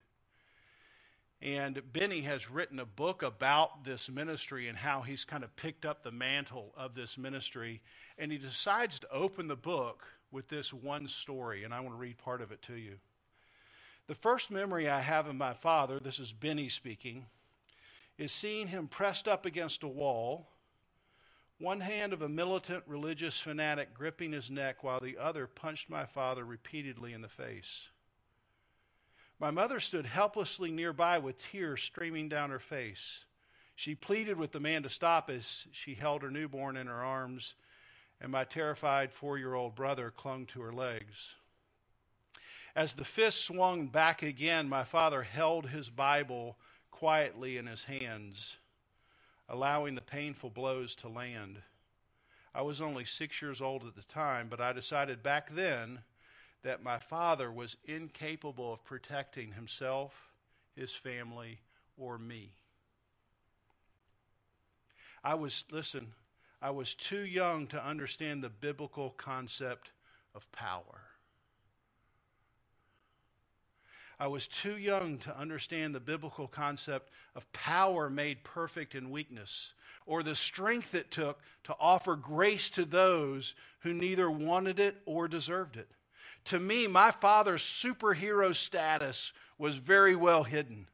And 1.42 1.80
Benny 1.92 2.20
has 2.22 2.50
written 2.50 2.78
a 2.78 2.84
book 2.84 3.22
about 3.22 3.84
this 3.84 4.08
ministry 4.08 4.68
and 4.68 4.78
how 4.78 5.02
he's 5.02 5.24
kind 5.24 5.42
of 5.42 5.54
picked 5.56 5.84
up 5.84 6.02
the 6.02 6.10
mantle 6.12 6.72
of 6.76 6.94
this 6.94 7.18
ministry. 7.18 7.80
And 8.16 8.30
he 8.30 8.38
decides 8.38 9.00
to 9.00 9.10
open 9.10 9.48
the 9.48 9.56
book 9.56 10.04
with 10.30 10.48
this 10.48 10.72
one 10.72 11.08
story, 11.08 11.64
and 11.64 11.74
I 11.74 11.80
want 11.80 11.94
to 11.94 12.00
read 12.00 12.18
part 12.18 12.42
of 12.42 12.52
it 12.52 12.62
to 12.62 12.74
you. 12.74 12.94
The 14.06 14.14
first 14.14 14.50
memory 14.50 14.88
I 14.88 15.00
have 15.00 15.26
of 15.26 15.34
my 15.34 15.54
father, 15.54 15.98
this 15.98 16.18
is 16.20 16.32
Benny 16.32 16.68
speaking, 16.68 17.26
is 18.18 18.30
seeing 18.30 18.68
him 18.68 18.86
pressed 18.86 19.26
up 19.26 19.46
against 19.46 19.82
a 19.82 19.88
wall 19.88 20.48
one 21.58 21.80
hand 21.80 22.12
of 22.12 22.22
a 22.22 22.28
militant 22.28 22.84
religious 22.86 23.38
fanatic 23.38 23.92
gripping 23.92 24.32
his 24.32 24.48
neck 24.48 24.84
while 24.84 25.00
the 25.00 25.18
other 25.18 25.46
punched 25.46 25.90
my 25.90 26.06
father 26.06 26.44
repeatedly 26.44 27.12
in 27.12 27.20
the 27.20 27.28
face. 27.28 27.88
My 29.40 29.50
mother 29.50 29.80
stood 29.80 30.06
helplessly 30.06 30.70
nearby 30.70 31.18
with 31.18 31.36
tears 31.50 31.82
streaming 31.82 32.28
down 32.28 32.50
her 32.50 32.58
face. 32.58 33.24
She 33.76 33.94
pleaded 33.94 34.36
with 34.36 34.52
the 34.52 34.60
man 34.60 34.82
to 34.82 34.90
stop 34.90 35.30
as 35.30 35.66
she 35.72 35.94
held 35.94 36.22
her 36.22 36.30
newborn 36.30 36.76
in 36.76 36.88
her 36.88 37.04
arms, 37.04 37.54
and 38.20 38.32
my 38.32 38.44
terrified 38.44 39.12
four 39.12 39.38
year 39.38 39.54
old 39.54 39.74
brother 39.76 40.10
clung 40.10 40.46
to 40.46 40.60
her 40.60 40.72
legs. 40.72 41.34
As 42.74 42.94
the 42.94 43.04
fist 43.04 43.44
swung 43.44 43.88
back 43.88 44.22
again, 44.22 44.68
my 44.68 44.84
father 44.84 45.22
held 45.22 45.68
his 45.68 45.88
Bible 45.88 46.56
quietly 46.90 47.56
in 47.56 47.66
his 47.66 47.84
hands, 47.84 48.56
allowing 49.48 49.94
the 49.94 50.00
painful 50.00 50.50
blows 50.50 50.94
to 50.96 51.08
land. 51.08 51.58
I 52.54 52.62
was 52.62 52.80
only 52.80 53.04
six 53.04 53.40
years 53.40 53.60
old 53.60 53.84
at 53.84 53.94
the 53.94 54.02
time, 54.02 54.48
but 54.48 54.60
I 54.60 54.72
decided 54.72 55.22
back 55.22 55.54
then 55.54 56.00
that 56.62 56.82
my 56.82 56.98
father 56.98 57.50
was 57.50 57.76
incapable 57.84 58.72
of 58.72 58.84
protecting 58.84 59.52
himself, 59.52 60.12
his 60.74 60.92
family, 60.92 61.60
or 61.96 62.18
me. 62.18 62.52
I 65.22 65.34
was, 65.34 65.64
listen, 65.70 66.12
I 66.60 66.70
was 66.70 66.94
too 66.94 67.20
young 67.20 67.66
to 67.68 67.84
understand 67.84 68.42
the 68.42 68.48
biblical 68.48 69.10
concept 69.10 69.90
of 70.34 70.50
power. 70.52 71.07
I 74.20 74.26
was 74.26 74.48
too 74.48 74.76
young 74.76 75.18
to 75.18 75.38
understand 75.38 75.94
the 75.94 76.00
biblical 76.00 76.48
concept 76.48 77.10
of 77.36 77.50
power 77.52 78.10
made 78.10 78.42
perfect 78.42 78.94
in 78.94 79.10
weakness, 79.10 79.72
or 80.06 80.22
the 80.22 80.34
strength 80.34 80.94
it 80.94 81.10
took 81.10 81.40
to 81.64 81.76
offer 81.78 82.16
grace 82.16 82.68
to 82.70 82.84
those 82.84 83.54
who 83.80 83.94
neither 83.94 84.30
wanted 84.30 84.80
it 84.80 84.96
or 85.06 85.28
deserved 85.28 85.76
it. 85.76 85.88
To 86.46 86.58
me, 86.58 86.86
my 86.86 87.10
father's 87.10 87.62
superhero 87.62 88.54
status 88.54 89.32
was 89.58 89.76
very 89.76 90.16
well 90.16 90.42
hidden. 90.42 90.88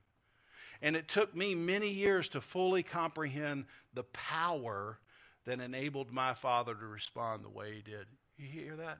And 0.82 0.96
it 0.96 1.08
took 1.08 1.34
me 1.34 1.54
many 1.54 1.88
years 1.88 2.28
to 2.30 2.40
fully 2.42 2.82
comprehend 2.82 3.64
the 3.94 4.02
power 4.04 4.98
that 5.46 5.60
enabled 5.60 6.12
my 6.12 6.34
father 6.34 6.74
to 6.74 6.86
respond 6.86 7.44
the 7.44 7.48
way 7.48 7.76
he 7.76 7.82
did. 7.82 8.06
You 8.36 8.48
hear 8.48 8.76
that? 8.76 8.98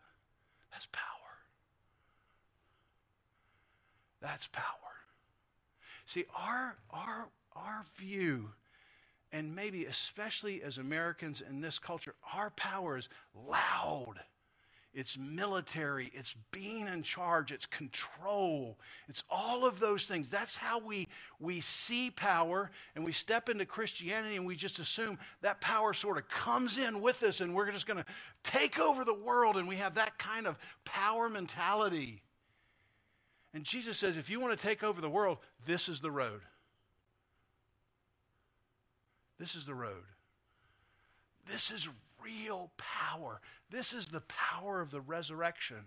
That's 0.73 0.87
power. 0.93 1.14
That's 4.25 4.47
power. 4.49 4.65
See, 6.07 6.25
our, 6.35 6.77
our, 6.91 7.29
our 7.55 7.85
view, 7.99 8.49
and 9.33 9.55
maybe 9.55 9.85
especially 9.85 10.63
as 10.63 10.79
Americans 10.79 11.43
in 11.47 11.61
this 11.61 11.79
culture, 11.79 12.15
our 12.35 12.51
power 12.51 12.97
is 12.97 13.09
loud 13.49 14.21
it's 14.95 15.19
military, 15.19 16.13
it's 16.15 16.37
being 16.53 16.87
in 16.87 17.03
charge, 17.03 17.51
it's 17.51 17.67
control, 17.67 18.79
it's 19.09 19.25
all 19.29 19.67
of 19.67 19.81
those 19.81 20.07
things. 20.07 20.29
That's 20.29 20.57
how 20.57 20.79
we, 20.79 21.09
we 21.41 21.61
see 21.61 22.11
power, 22.11 22.71
and 22.95 23.05
we 23.05 23.13
step 23.13 23.49
into 23.49 23.67
Christianity 23.67 24.37
and 24.37 24.47
we 24.47 24.55
just 24.55 24.79
assume 24.79 25.19
that 25.43 25.61
power 25.61 25.93
sort 25.95 26.17
of 26.17 26.29
comes 26.29 26.79
in 26.79 27.01
with 27.01 27.23
us 27.25 27.41
and 27.41 27.55
we're 27.55 27.73
just 27.73 27.87
going 27.87 27.99
to 27.99 28.05
take 28.45 28.79
over 28.79 29.05
the 29.05 29.15
world, 29.15 29.57
and 29.57 29.67
we 29.67 29.77
have 29.77 29.95
that 29.97 30.17
kind 30.19 30.47
of 30.47 30.57
power 30.85 31.29
mentality. 31.29 32.23
And 33.55 33.65
Jesus 33.65 33.97
says, 33.97 34.17
if 34.17 34.29
you 34.29 34.41
want 34.41 34.59
to 34.59 34.67
take 34.67 34.83
over 34.83 35.01
the 35.01 35.09
world, 35.09 35.39
this 35.65 35.89
is 35.89 36.01
the 36.01 36.11
road. 36.11 36.41
This 39.39 39.55
is 39.55 39.65
the 39.65 39.75
road. 39.75 40.03
This 41.51 41.71
is 41.71 41.89
real 42.23 42.71
power. 42.77 43.41
This 43.71 43.93
is 43.93 44.07
the 44.07 44.23
power 44.23 44.81
of 44.81 44.91
the 44.91 45.01
resurrection. 45.01 45.85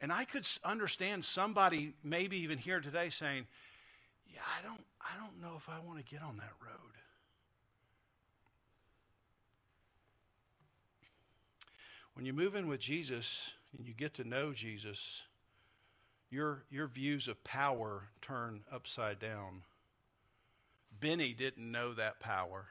And 0.00 0.12
I 0.12 0.24
could 0.24 0.46
understand 0.62 1.24
somebody 1.24 1.94
maybe 2.04 2.36
even 2.38 2.58
here 2.58 2.80
today 2.80 3.08
saying, 3.08 3.46
"Yeah, 4.28 4.40
I 4.58 4.62
don't 4.62 4.84
I 5.00 5.16
don't 5.18 5.40
know 5.40 5.56
if 5.56 5.68
I 5.68 5.78
want 5.78 5.98
to 5.98 6.04
get 6.04 6.22
on 6.22 6.36
that 6.36 6.52
road." 6.60 6.92
When 12.12 12.26
you 12.26 12.34
move 12.34 12.54
in 12.54 12.68
with 12.68 12.80
Jesus 12.80 13.54
and 13.76 13.86
you 13.86 13.94
get 13.94 14.14
to 14.14 14.24
know 14.24 14.52
Jesus, 14.52 15.22
your 16.30 16.64
your 16.70 16.88
views 16.88 17.28
of 17.28 17.42
power 17.44 18.04
turn 18.22 18.60
upside 18.72 19.18
down. 19.18 19.62
Benny 21.00 21.34
didn't 21.34 21.70
know 21.70 21.94
that 21.94 22.20
power 22.20 22.66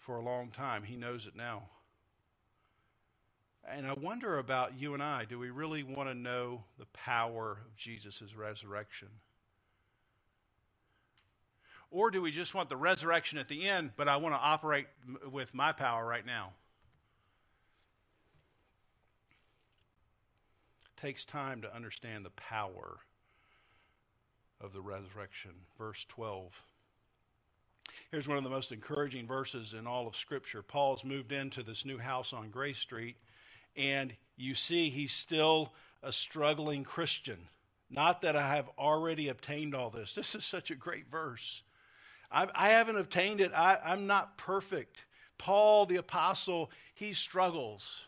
for 0.00 0.16
a 0.16 0.24
long 0.24 0.50
time. 0.50 0.82
He 0.82 0.96
knows 0.96 1.26
it 1.26 1.36
now. 1.36 1.62
And 3.70 3.86
I 3.86 3.94
wonder 3.94 4.38
about 4.38 4.78
you 4.78 4.92
and 4.92 5.02
I. 5.02 5.24
Do 5.24 5.38
we 5.38 5.50
really 5.50 5.82
want 5.82 6.08
to 6.08 6.14
know 6.14 6.64
the 6.78 6.86
power 6.86 7.52
of 7.52 7.76
Jesus' 7.76 8.22
resurrection? 8.36 9.08
Or 11.90 12.10
do 12.10 12.20
we 12.20 12.30
just 12.32 12.54
want 12.54 12.68
the 12.68 12.76
resurrection 12.76 13.38
at 13.38 13.48
the 13.48 13.66
end, 13.66 13.92
but 13.96 14.08
I 14.08 14.16
want 14.16 14.34
to 14.34 14.40
operate 14.40 14.86
with 15.30 15.54
my 15.54 15.72
power 15.72 16.04
right 16.04 16.26
now? 16.26 16.52
Takes 21.04 21.26
time 21.26 21.60
to 21.60 21.76
understand 21.76 22.24
the 22.24 22.30
power 22.30 22.96
of 24.58 24.72
the 24.72 24.80
resurrection. 24.80 25.50
Verse 25.76 26.06
12. 26.08 26.50
Here's 28.10 28.26
one 28.26 28.38
of 28.38 28.44
the 28.44 28.48
most 28.48 28.72
encouraging 28.72 29.26
verses 29.26 29.74
in 29.74 29.86
all 29.86 30.06
of 30.06 30.16
Scripture. 30.16 30.62
Paul's 30.62 31.04
moved 31.04 31.30
into 31.30 31.62
this 31.62 31.84
new 31.84 31.98
house 31.98 32.32
on 32.32 32.48
Grace 32.48 32.78
Street, 32.78 33.16
and 33.76 34.14
you 34.38 34.54
see 34.54 34.88
he's 34.88 35.12
still 35.12 35.74
a 36.02 36.10
struggling 36.10 36.84
Christian. 36.84 37.48
Not 37.90 38.22
that 38.22 38.34
I 38.34 38.54
have 38.54 38.70
already 38.78 39.28
obtained 39.28 39.74
all 39.74 39.90
this. 39.90 40.14
This 40.14 40.34
is 40.34 40.46
such 40.46 40.70
a 40.70 40.74
great 40.74 41.10
verse. 41.10 41.62
I, 42.32 42.48
I 42.54 42.68
haven't 42.70 42.96
obtained 42.96 43.42
it. 43.42 43.52
I, 43.52 43.78
I'm 43.84 44.06
not 44.06 44.38
perfect. 44.38 44.96
Paul, 45.36 45.84
the 45.84 45.96
apostle, 45.96 46.70
he 46.94 47.12
struggles. 47.12 48.06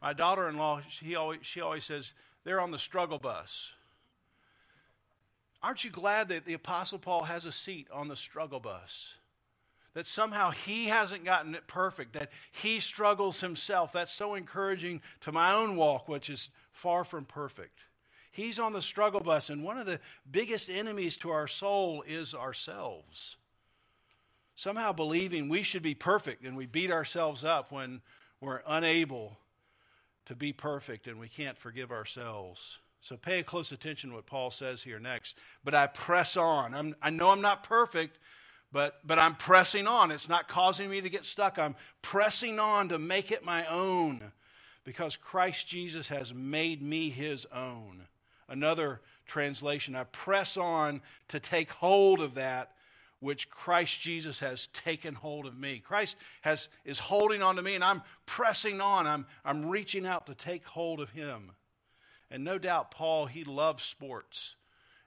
My 0.00 0.12
daughter 0.12 0.48
in 0.48 0.56
law, 0.56 0.80
she 0.88 1.14
always, 1.16 1.40
she 1.42 1.60
always 1.60 1.84
says, 1.84 2.12
they're 2.44 2.60
on 2.60 2.70
the 2.70 2.78
struggle 2.78 3.18
bus. 3.18 3.70
Aren't 5.62 5.84
you 5.84 5.90
glad 5.90 6.28
that 6.28 6.44
the 6.44 6.54
Apostle 6.54 6.98
Paul 6.98 7.24
has 7.24 7.44
a 7.44 7.52
seat 7.52 7.88
on 7.92 8.08
the 8.08 8.16
struggle 8.16 8.60
bus? 8.60 9.14
that 9.98 10.06
somehow 10.06 10.52
he 10.52 10.86
hasn't 10.86 11.24
gotten 11.24 11.56
it 11.56 11.66
perfect, 11.66 12.12
that 12.12 12.30
he 12.52 12.78
struggles 12.78 13.40
himself. 13.40 13.92
That's 13.92 14.12
so 14.12 14.36
encouraging 14.36 15.02
to 15.22 15.32
my 15.32 15.54
own 15.54 15.74
walk, 15.74 16.06
which 16.06 16.30
is 16.30 16.50
far 16.70 17.02
from 17.02 17.24
perfect. 17.24 17.80
He's 18.30 18.60
on 18.60 18.72
the 18.72 18.80
struggle 18.80 19.18
bus, 19.18 19.50
and 19.50 19.64
one 19.64 19.76
of 19.76 19.86
the 19.86 19.98
biggest 20.30 20.70
enemies 20.70 21.16
to 21.16 21.30
our 21.30 21.48
soul 21.48 22.04
is 22.06 22.32
ourselves. 22.32 23.36
Somehow 24.54 24.92
believing 24.92 25.48
we 25.48 25.64
should 25.64 25.82
be 25.82 25.96
perfect, 25.96 26.44
and 26.44 26.56
we 26.56 26.66
beat 26.66 26.92
ourselves 26.92 27.44
up 27.44 27.72
when 27.72 28.00
we're 28.40 28.62
unable 28.68 29.36
to 30.28 30.36
be 30.36 30.52
perfect 30.52 31.06
and 31.06 31.18
we 31.18 31.28
can't 31.28 31.58
forgive 31.58 31.90
ourselves. 31.90 32.78
So 33.00 33.16
pay 33.16 33.42
close 33.42 33.72
attention 33.72 34.10
to 34.10 34.16
what 34.16 34.26
Paul 34.26 34.50
says 34.50 34.82
here 34.82 34.98
next. 34.98 35.36
But 35.64 35.74
I 35.74 35.86
press 35.86 36.36
on. 36.36 36.74
I'm, 36.74 36.94
i 37.02 37.10
know 37.10 37.30
I'm 37.30 37.40
not 37.40 37.64
perfect, 37.64 38.18
but, 38.70 39.00
but 39.06 39.18
I'm 39.18 39.34
pressing 39.34 39.86
on. 39.86 40.10
It's 40.10 40.28
not 40.28 40.48
causing 40.48 40.90
me 40.90 41.00
to 41.00 41.08
get 41.08 41.24
stuck. 41.24 41.58
I'm 41.58 41.76
pressing 42.02 42.58
on 42.58 42.90
to 42.90 42.98
make 42.98 43.32
it 43.32 43.44
my 43.44 43.66
own 43.66 44.32
because 44.84 45.16
Christ 45.16 45.66
Jesus 45.66 46.08
has 46.08 46.34
made 46.34 46.82
me 46.82 47.08
his 47.08 47.46
own. 47.46 48.02
Another 48.48 49.00
translation, 49.26 49.94
I 49.94 50.04
press 50.04 50.56
on 50.56 51.00
to 51.28 51.40
take 51.40 51.70
hold 51.70 52.20
of 52.20 52.34
that 52.34 52.72
which 53.20 53.50
Christ 53.50 54.00
Jesus 54.00 54.38
has 54.40 54.68
taken 54.72 55.14
hold 55.14 55.46
of 55.46 55.58
me. 55.58 55.80
Christ 55.84 56.16
has, 56.42 56.68
is 56.84 56.98
holding 56.98 57.42
on 57.42 57.56
to 57.56 57.62
me, 57.62 57.74
and 57.74 57.84
I'm 57.84 58.02
pressing 58.26 58.80
on. 58.80 59.06
I'm, 59.06 59.26
I'm 59.44 59.66
reaching 59.66 60.06
out 60.06 60.26
to 60.26 60.34
take 60.34 60.64
hold 60.64 61.00
of 61.00 61.10
him. 61.10 61.50
And 62.30 62.44
no 62.44 62.58
doubt, 62.58 62.90
Paul, 62.90 63.26
he 63.26 63.44
loves 63.44 63.82
sports 63.84 64.54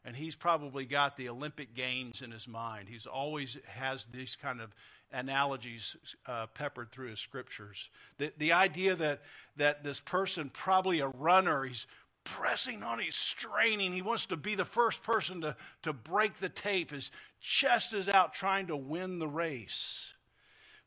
and 0.03 0.15
he's 0.15 0.35
probably 0.35 0.85
got 0.85 1.15
the 1.15 1.29
Olympic 1.29 1.75
Games 1.75 2.21
in 2.21 2.31
his 2.31 2.47
mind. 2.47 2.89
He's 2.89 3.05
always 3.05 3.57
has 3.67 4.05
these 4.11 4.35
kind 4.35 4.59
of 4.59 4.73
analogies 5.11 5.95
uh, 6.25 6.47
peppered 6.47 6.91
through 6.91 7.09
his 7.09 7.19
scriptures. 7.19 7.89
The, 8.17 8.33
the 8.37 8.53
idea 8.53 8.95
that, 8.95 9.21
that 9.57 9.83
this 9.83 9.99
person, 9.99 10.49
probably 10.51 11.01
a 11.01 11.07
runner, 11.07 11.65
he's 11.65 11.85
pressing 12.23 12.83
on, 12.83 12.99
he's 12.99 13.15
straining, 13.15 13.93
he 13.93 14.01
wants 14.01 14.25
to 14.27 14.37
be 14.37 14.55
the 14.55 14.65
first 14.65 15.03
person 15.03 15.41
to, 15.41 15.55
to 15.83 15.93
break 15.93 16.39
the 16.39 16.49
tape. 16.49 16.91
His 16.91 17.11
chest 17.39 17.93
is 17.93 18.07
out 18.07 18.33
trying 18.33 18.67
to 18.67 18.77
win 18.77 19.19
the 19.19 19.27
race. 19.27 20.13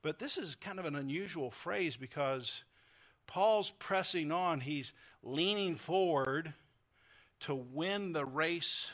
But 0.02 0.18
this 0.18 0.36
is 0.36 0.54
kind 0.56 0.78
of 0.78 0.84
an 0.84 0.96
unusual 0.96 1.50
phrase 1.50 1.96
because 1.96 2.62
Paul's 3.26 3.72
pressing 3.78 4.30
on, 4.32 4.60
he's 4.60 4.92
leaning 5.22 5.76
forward 5.76 6.52
to 7.40 7.54
win 7.54 8.12
the 8.12 8.24
race 8.24 8.86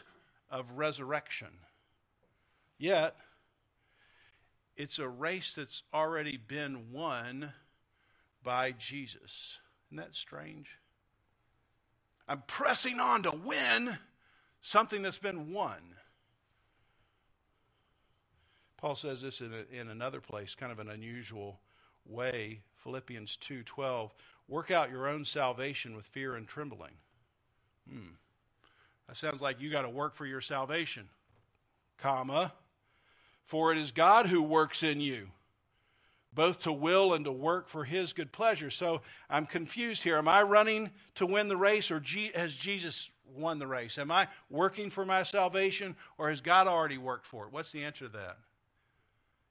of 0.50 0.70
resurrection. 0.72 1.48
Yet, 2.78 3.16
it's 4.76 4.98
a 4.98 5.08
race 5.08 5.52
that's 5.54 5.82
already 5.92 6.36
been 6.36 6.92
won 6.92 7.52
by 8.42 8.72
Jesus. 8.72 9.58
Isn't 9.88 9.98
that 9.98 10.14
strange? 10.14 10.68
I'm 12.30 12.44
pressing 12.46 13.00
on 13.00 13.24
to 13.24 13.32
win 13.32 13.98
something 14.62 15.02
that's 15.02 15.18
been 15.18 15.52
won. 15.52 15.80
Paul 18.76 18.94
says 18.94 19.20
this 19.20 19.40
in, 19.40 19.52
a, 19.52 19.76
in 19.76 19.88
another 19.88 20.20
place, 20.20 20.54
kind 20.54 20.70
of 20.70 20.78
an 20.78 20.90
unusual 20.90 21.58
way. 22.06 22.60
Philippians 22.84 23.36
2:12, 23.40 24.12
work 24.46 24.70
out 24.70 24.92
your 24.92 25.08
own 25.08 25.24
salvation 25.24 25.96
with 25.96 26.06
fear 26.06 26.36
and 26.36 26.46
trembling. 26.46 26.92
Hmm. 27.90 28.14
That 29.08 29.16
sounds 29.16 29.42
like 29.42 29.60
you 29.60 29.68
got 29.68 29.82
to 29.82 29.90
work 29.90 30.14
for 30.14 30.24
your 30.24 30.40
salvation. 30.40 31.08
Comma, 31.98 32.52
for 33.44 33.72
it 33.72 33.78
is 33.78 33.90
God 33.90 34.28
who 34.28 34.40
works 34.40 34.84
in 34.84 35.00
you 35.00 35.26
both 36.32 36.60
to 36.60 36.72
will 36.72 37.14
and 37.14 37.24
to 37.24 37.32
work 37.32 37.68
for 37.68 37.84
his 37.84 38.12
good 38.12 38.30
pleasure. 38.32 38.70
So 38.70 39.02
I'm 39.28 39.46
confused 39.46 40.02
here. 40.02 40.16
Am 40.16 40.28
I 40.28 40.42
running 40.42 40.90
to 41.16 41.26
win 41.26 41.48
the 41.48 41.56
race 41.56 41.90
or 41.90 42.02
has 42.34 42.52
Jesus 42.52 43.10
won 43.34 43.58
the 43.58 43.66
race? 43.66 43.98
Am 43.98 44.10
I 44.10 44.28
working 44.48 44.90
for 44.90 45.04
my 45.04 45.22
salvation 45.22 45.96
or 46.18 46.28
has 46.28 46.40
God 46.40 46.66
already 46.66 46.98
worked 46.98 47.26
for 47.26 47.46
it? 47.46 47.52
What's 47.52 47.72
the 47.72 47.84
answer 47.84 48.06
to 48.06 48.12
that? 48.12 48.38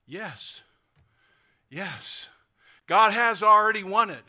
Yes. 0.08 0.62
Yes. 1.70 2.28
God 2.88 3.14
has 3.14 3.44
already 3.44 3.84
won 3.84 4.10
it. 4.10 4.24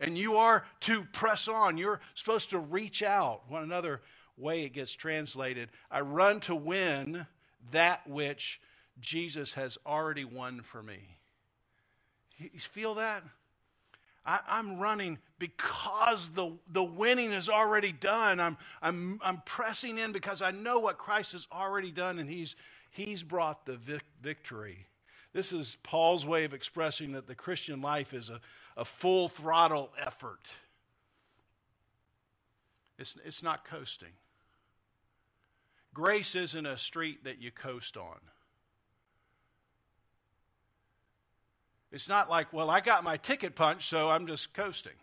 And 0.00 0.18
you 0.18 0.36
are 0.36 0.64
to 0.80 1.04
press 1.12 1.48
on. 1.48 1.78
You're 1.78 2.00
supposed 2.14 2.50
to 2.50 2.58
reach 2.58 3.02
out. 3.02 3.42
One 3.48 3.62
another 3.62 4.00
way 4.36 4.64
it 4.64 4.72
gets 4.72 4.92
translated 4.92 5.68
I 5.90 6.00
run 6.00 6.40
to 6.40 6.54
win 6.54 7.26
that 7.70 8.06
which 8.06 8.60
Jesus 9.00 9.52
has 9.52 9.78
already 9.86 10.24
won 10.24 10.62
for 10.62 10.82
me. 10.82 10.98
You 12.38 12.60
feel 12.60 12.94
that? 12.96 13.22
I, 14.26 14.40
am 14.48 14.78
running 14.78 15.18
because 15.38 16.30
the, 16.34 16.52
the 16.72 16.82
winning 16.82 17.32
is 17.32 17.48
already 17.48 17.92
done. 17.92 18.40
I'm, 18.40 18.56
I'm, 18.80 19.20
I'm 19.22 19.42
pressing 19.44 19.98
in 19.98 20.12
because 20.12 20.40
I 20.40 20.50
know 20.50 20.78
what 20.78 20.96
Christ 20.96 21.32
has 21.32 21.46
already 21.52 21.90
done 21.90 22.18
and 22.18 22.28
he's, 22.28 22.56
he's 22.90 23.22
brought 23.22 23.66
the 23.66 23.76
vic- 23.76 24.02
victory. 24.22 24.86
This 25.34 25.52
is 25.52 25.76
Paul's 25.82 26.24
way 26.24 26.44
of 26.44 26.54
expressing 26.54 27.12
that 27.12 27.26
the 27.26 27.34
Christian 27.34 27.82
life 27.82 28.14
is 28.14 28.30
a, 28.30 28.40
a 28.76 28.84
full 28.84 29.28
throttle 29.28 29.90
effort. 30.00 30.40
It's, 32.98 33.16
it's 33.24 33.42
not 33.42 33.66
coasting. 33.66 34.12
Grace 35.92 36.34
isn't 36.34 36.66
a 36.66 36.78
street 36.78 37.24
that 37.24 37.42
you 37.42 37.50
coast 37.50 37.96
on. 37.96 38.18
It's 41.94 42.08
not 42.08 42.28
like, 42.28 42.52
well, 42.52 42.70
I 42.70 42.80
got 42.80 43.04
my 43.04 43.16
ticket 43.18 43.54
punched, 43.54 43.88
so 43.88 44.10
I'm 44.10 44.26
just 44.26 44.52
coasting. 44.52 44.96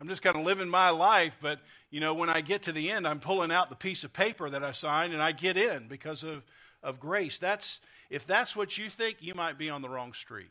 I'm 0.00 0.06
just 0.06 0.22
kind 0.22 0.36
of 0.36 0.44
living 0.44 0.68
my 0.68 0.90
life, 0.90 1.32
but 1.42 1.58
you 1.90 1.98
know, 1.98 2.14
when 2.14 2.28
I 2.28 2.42
get 2.42 2.62
to 2.64 2.72
the 2.72 2.92
end, 2.92 3.08
I'm 3.08 3.18
pulling 3.18 3.50
out 3.50 3.70
the 3.70 3.76
piece 3.76 4.04
of 4.04 4.12
paper 4.12 4.48
that 4.48 4.62
I 4.62 4.70
signed 4.70 5.12
and 5.12 5.20
I 5.20 5.32
get 5.32 5.56
in 5.56 5.88
because 5.88 6.22
of, 6.22 6.44
of 6.80 7.00
grace. 7.00 7.40
That's 7.40 7.80
if 8.08 8.24
that's 8.24 8.54
what 8.54 8.78
you 8.78 8.88
think, 8.88 9.16
you 9.18 9.34
might 9.34 9.58
be 9.58 9.68
on 9.68 9.82
the 9.82 9.88
wrong 9.88 10.12
street. 10.12 10.50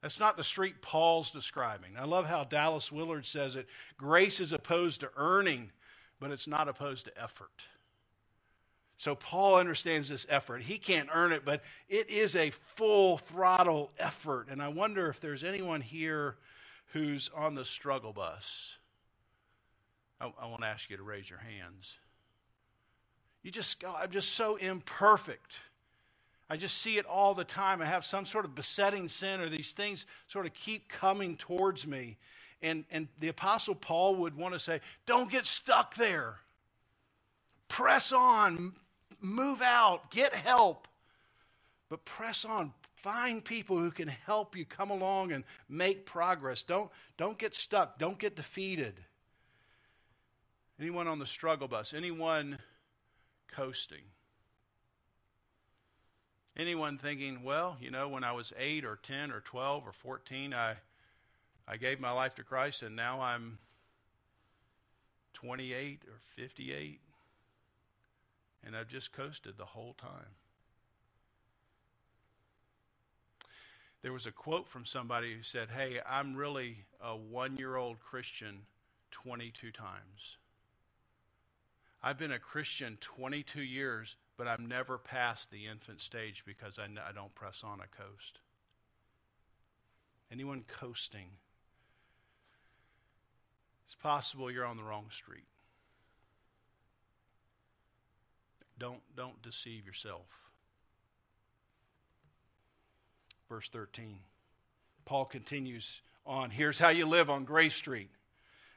That's 0.00 0.20
not 0.20 0.36
the 0.36 0.44
street 0.44 0.80
Paul's 0.80 1.32
describing. 1.32 1.96
I 1.98 2.04
love 2.04 2.26
how 2.26 2.44
Dallas 2.44 2.92
Willard 2.92 3.26
says 3.26 3.56
it. 3.56 3.66
Grace 3.96 4.38
is 4.38 4.52
opposed 4.52 5.00
to 5.00 5.10
earning, 5.16 5.72
but 6.20 6.30
it's 6.30 6.46
not 6.46 6.68
opposed 6.68 7.06
to 7.06 7.20
effort. 7.20 7.50
So 8.98 9.14
Paul 9.14 9.56
understands 9.56 10.08
this 10.08 10.26
effort. 10.28 10.62
He 10.62 10.78
can't 10.78 11.08
earn 11.12 11.32
it, 11.32 11.44
but 11.44 11.62
it 11.88 12.08
is 12.08 12.34
a 12.34 12.50
full 12.76 13.18
throttle 13.18 13.90
effort. 13.98 14.48
And 14.50 14.62
I 14.62 14.68
wonder 14.68 15.08
if 15.08 15.20
there's 15.20 15.44
anyone 15.44 15.82
here 15.82 16.36
who's 16.92 17.30
on 17.34 17.54
the 17.54 17.64
struggle 17.64 18.12
bus. 18.12 18.44
I, 20.20 20.32
I 20.40 20.46
want 20.46 20.62
to 20.62 20.66
ask 20.66 20.88
you 20.88 20.96
to 20.96 21.02
raise 21.02 21.28
your 21.28 21.40
hands. 21.40 21.92
You 23.42 23.50
just 23.50 23.80
go, 23.80 23.94
I'm 23.94 24.10
just 24.10 24.32
so 24.32 24.56
imperfect. 24.56 25.52
I 26.48 26.56
just 26.56 26.78
see 26.80 26.96
it 26.96 27.04
all 27.04 27.34
the 27.34 27.44
time. 27.44 27.82
I 27.82 27.86
have 27.86 28.04
some 28.04 28.24
sort 28.24 28.44
of 28.44 28.54
besetting 28.54 29.08
sin, 29.08 29.40
or 29.40 29.48
these 29.48 29.72
things 29.72 30.06
sort 30.28 30.46
of 30.46 30.54
keep 30.54 30.88
coming 30.88 31.36
towards 31.36 31.86
me. 31.86 32.16
And, 32.62 32.84
and 32.90 33.08
the 33.20 33.28
Apostle 33.28 33.74
Paul 33.74 34.16
would 34.16 34.36
want 34.36 34.54
to 34.54 34.60
say, 34.60 34.80
Don't 35.04 35.30
get 35.30 35.44
stuck 35.44 35.96
there. 35.96 36.36
Press 37.68 38.12
on, 38.12 38.74
move 39.20 39.62
out, 39.62 40.10
get 40.10 40.34
help. 40.34 40.88
But 41.88 42.04
press 42.04 42.44
on. 42.44 42.72
Find 42.96 43.44
people 43.44 43.78
who 43.78 43.90
can 43.90 44.08
help 44.08 44.56
you 44.56 44.64
come 44.64 44.90
along 44.90 45.32
and 45.32 45.44
make 45.68 46.06
progress. 46.06 46.62
Don't, 46.64 46.90
don't 47.16 47.38
get 47.38 47.54
stuck. 47.54 47.98
Don't 47.98 48.18
get 48.18 48.34
defeated. 48.34 48.94
Anyone 50.80 51.06
on 51.06 51.18
the 51.18 51.26
struggle 51.26 51.68
bus? 51.68 51.94
Anyone 51.94 52.58
coasting? 53.54 54.02
Anyone 56.56 56.98
thinking, 56.98 57.42
well, 57.44 57.76
you 57.80 57.90
know, 57.90 58.08
when 58.08 58.24
I 58.24 58.32
was 58.32 58.52
8 58.58 58.84
or 58.84 58.98
10 59.02 59.30
or 59.30 59.40
12 59.40 59.86
or 59.86 59.92
14, 59.92 60.54
I, 60.54 60.74
I 61.68 61.76
gave 61.76 62.00
my 62.00 62.10
life 62.10 62.34
to 62.36 62.42
Christ 62.42 62.82
and 62.82 62.96
now 62.96 63.20
I'm 63.20 63.58
28 65.34 66.00
or 66.08 66.18
58? 66.34 66.98
And 68.66 68.76
I've 68.76 68.88
just 68.88 69.12
coasted 69.12 69.54
the 69.56 69.64
whole 69.64 69.94
time. 69.94 70.34
There 74.02 74.12
was 74.12 74.26
a 74.26 74.32
quote 74.32 74.68
from 74.68 74.84
somebody 74.84 75.34
who 75.34 75.42
said, 75.42 75.68
Hey, 75.70 76.00
I'm 76.08 76.34
really 76.34 76.84
a 77.00 77.16
one 77.16 77.56
year 77.56 77.76
old 77.76 78.00
Christian 78.00 78.58
22 79.12 79.70
times. 79.72 80.36
I've 82.02 82.18
been 82.18 82.32
a 82.32 82.38
Christian 82.38 82.98
22 83.00 83.62
years, 83.62 84.14
but 84.36 84.46
I've 84.46 84.60
never 84.60 84.98
passed 84.98 85.50
the 85.50 85.66
infant 85.66 86.00
stage 86.00 86.42
because 86.46 86.78
I, 86.78 86.84
I 86.84 87.12
don't 87.12 87.34
press 87.34 87.62
on 87.64 87.80
a 87.80 87.96
coast. 87.96 88.38
Anyone 90.30 90.64
coasting? 90.68 91.28
It's 93.86 93.94
possible 93.94 94.50
you're 94.50 94.66
on 94.66 94.76
the 94.76 94.82
wrong 94.82 95.06
street. 95.16 95.46
Don't, 98.78 99.00
don't 99.16 99.40
deceive 99.42 99.86
yourself. 99.86 100.26
Verse 103.48 103.68
13. 103.72 104.18
Paul 105.04 105.24
continues 105.24 106.00
on. 106.26 106.50
Here's 106.50 106.78
how 106.78 106.88
you 106.88 107.06
live 107.06 107.30
on 107.30 107.44
Grace 107.44 107.74
Street. 107.74 108.10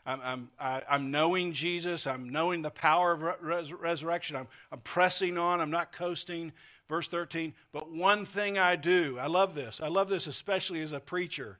I'm, 0.05 0.21
I'm, 0.23 0.49
i 0.59 0.81
am 0.89 1.11
knowing 1.11 1.53
Jesus. 1.53 2.07
I'm 2.07 2.29
knowing 2.29 2.61
the 2.61 2.69
power 2.69 3.11
of 3.11 3.21
res- 3.41 3.73
resurrection. 3.73 4.35
I'm, 4.35 4.47
I'm 4.71 4.79
pressing 4.81 5.37
on. 5.37 5.59
I'm 5.59 5.71
not 5.71 5.91
coasting. 5.91 6.51
Verse 6.87 7.07
13. 7.07 7.53
But 7.73 7.91
one 7.91 8.25
thing 8.25 8.57
I 8.57 8.75
do. 8.75 9.17
I 9.19 9.27
love 9.27 9.55
this. 9.55 9.81
I 9.81 9.87
love 9.87 10.09
this 10.09 10.27
especially 10.27 10.81
as 10.81 10.91
a 10.91 10.99
preacher. 10.99 11.57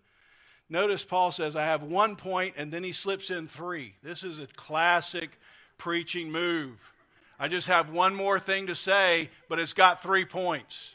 Notice 0.70 1.04
Paul 1.04 1.32
says, 1.32 1.56
I 1.56 1.66
have 1.66 1.82
one 1.82 2.16
point, 2.16 2.54
and 2.58 2.72
then 2.72 2.84
he 2.84 2.92
slips 2.92 3.32
in 3.32 3.48
three. 3.48 3.96
This 4.04 4.24
is 4.24 4.38
a 4.38 4.48
classic 4.56 5.40
preaching 5.80 6.32
move. 6.32 6.78
I 7.40 7.48
just 7.48 7.68
have 7.68 7.90
one 7.90 8.14
more 8.14 8.38
thing 8.40 8.68
to 8.68 8.76
say, 8.76 9.30
but 9.48 9.60
it's 9.60 9.74
got 9.74 10.04
three 10.04 10.26
points. 10.26 10.94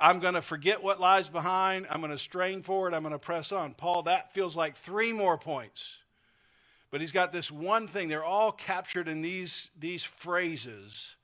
I'm 0.00 0.20
going 0.20 0.34
to 0.34 0.42
forget 0.42 0.82
what 0.82 1.00
lies 1.00 1.28
behind. 1.28 1.86
I'm 1.90 2.00
going 2.00 2.12
to 2.12 2.18
strain 2.18 2.62
forward. 2.62 2.94
I'm 2.94 3.02
going 3.02 3.12
to 3.12 3.18
press 3.18 3.52
on. 3.52 3.74
Paul, 3.74 4.04
that 4.04 4.32
feels 4.32 4.56
like 4.56 4.76
three 4.78 5.12
more 5.12 5.36
points. 5.36 5.86
But 6.90 7.02
he's 7.02 7.12
got 7.12 7.30
this 7.30 7.50
one 7.50 7.88
thing. 7.88 8.08
They're 8.08 8.24
all 8.24 8.52
captured 8.52 9.06
in 9.06 9.20
these, 9.20 9.68
these 9.78 10.02
phrases. 10.02 11.14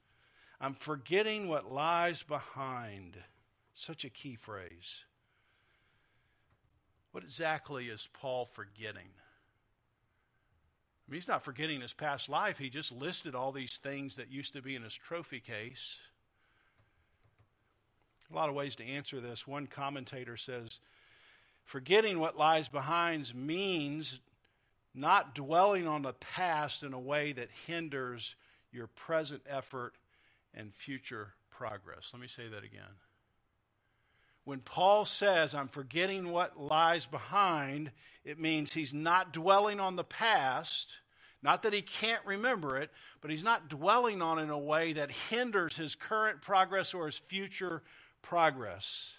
I'm 0.60 0.74
forgetting 0.74 1.48
what 1.48 1.72
lies 1.72 2.22
behind. 2.22 3.16
Such 3.74 4.04
a 4.04 4.10
key 4.10 4.36
phrase. 4.36 5.04
What 7.12 7.24
exactly 7.24 7.88
is 7.88 8.08
Paul 8.12 8.48
forgetting? 8.52 9.08
I 11.08 11.10
mean, 11.10 11.20
he's 11.20 11.28
not 11.28 11.44
forgetting 11.44 11.80
his 11.80 11.94
past 11.94 12.28
life. 12.28 12.58
He 12.58 12.68
just 12.68 12.92
listed 12.92 13.34
all 13.34 13.50
these 13.50 13.80
things 13.82 14.16
that 14.16 14.30
used 14.30 14.52
to 14.52 14.60
be 14.62 14.76
in 14.76 14.82
his 14.82 14.92
trophy 14.92 15.40
case. 15.40 15.96
A 18.30 18.34
lot 18.34 18.50
of 18.50 18.54
ways 18.54 18.76
to 18.76 18.84
answer 18.84 19.18
this. 19.18 19.46
One 19.46 19.66
commentator 19.66 20.36
says, 20.36 20.78
forgetting 21.64 22.18
what 22.18 22.36
lies 22.36 22.68
behind 22.68 23.34
means 23.34 24.20
not 24.94 25.34
dwelling 25.34 25.86
on 25.86 26.02
the 26.02 26.12
past 26.12 26.82
in 26.82 26.92
a 26.92 27.00
way 27.00 27.32
that 27.32 27.48
hinders 27.66 28.34
your 28.70 28.88
present 28.88 29.40
effort 29.48 29.94
and 30.52 30.74
future 30.74 31.32
progress. 31.50 32.10
Let 32.12 32.20
me 32.20 32.28
say 32.28 32.48
that 32.48 32.64
again. 32.64 32.82
When 34.48 34.60
Paul 34.60 35.04
says, 35.04 35.54
I'm 35.54 35.68
forgetting 35.68 36.30
what 36.30 36.58
lies 36.58 37.04
behind, 37.04 37.90
it 38.24 38.40
means 38.40 38.72
he's 38.72 38.94
not 38.94 39.34
dwelling 39.34 39.78
on 39.78 39.94
the 39.94 40.04
past. 40.04 40.86
Not 41.42 41.64
that 41.64 41.74
he 41.74 41.82
can't 41.82 42.24
remember 42.24 42.78
it, 42.78 42.90
but 43.20 43.30
he's 43.30 43.42
not 43.42 43.68
dwelling 43.68 44.22
on 44.22 44.38
it 44.38 44.44
in 44.44 44.48
a 44.48 44.58
way 44.58 44.94
that 44.94 45.10
hinders 45.10 45.76
his 45.76 45.94
current 45.94 46.40
progress 46.40 46.94
or 46.94 47.04
his 47.04 47.20
future 47.28 47.82
progress. 48.22 49.12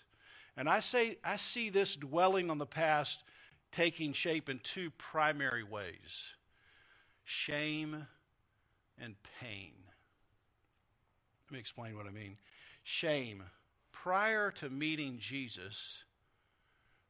And 0.58 0.68
I 0.68 0.80
say 0.80 1.20
I 1.24 1.36
see 1.36 1.70
this 1.70 1.96
dwelling 1.96 2.50
on 2.50 2.58
the 2.58 2.66
past 2.66 3.20
taking 3.72 4.14
shape 4.14 4.50
in 4.50 4.58
two 4.64 4.90
primary 4.98 5.64
ways. 5.64 6.24
Shame 7.24 8.08
and 9.00 9.14
pain. 9.40 9.74
Let 11.46 11.54
me 11.54 11.60
explain 11.60 11.96
what 11.96 12.08
I 12.08 12.10
mean. 12.10 12.36
Shame. 12.84 13.44
Prior 14.04 14.52
to 14.52 14.70
meeting 14.70 15.18
Jesus, 15.20 15.98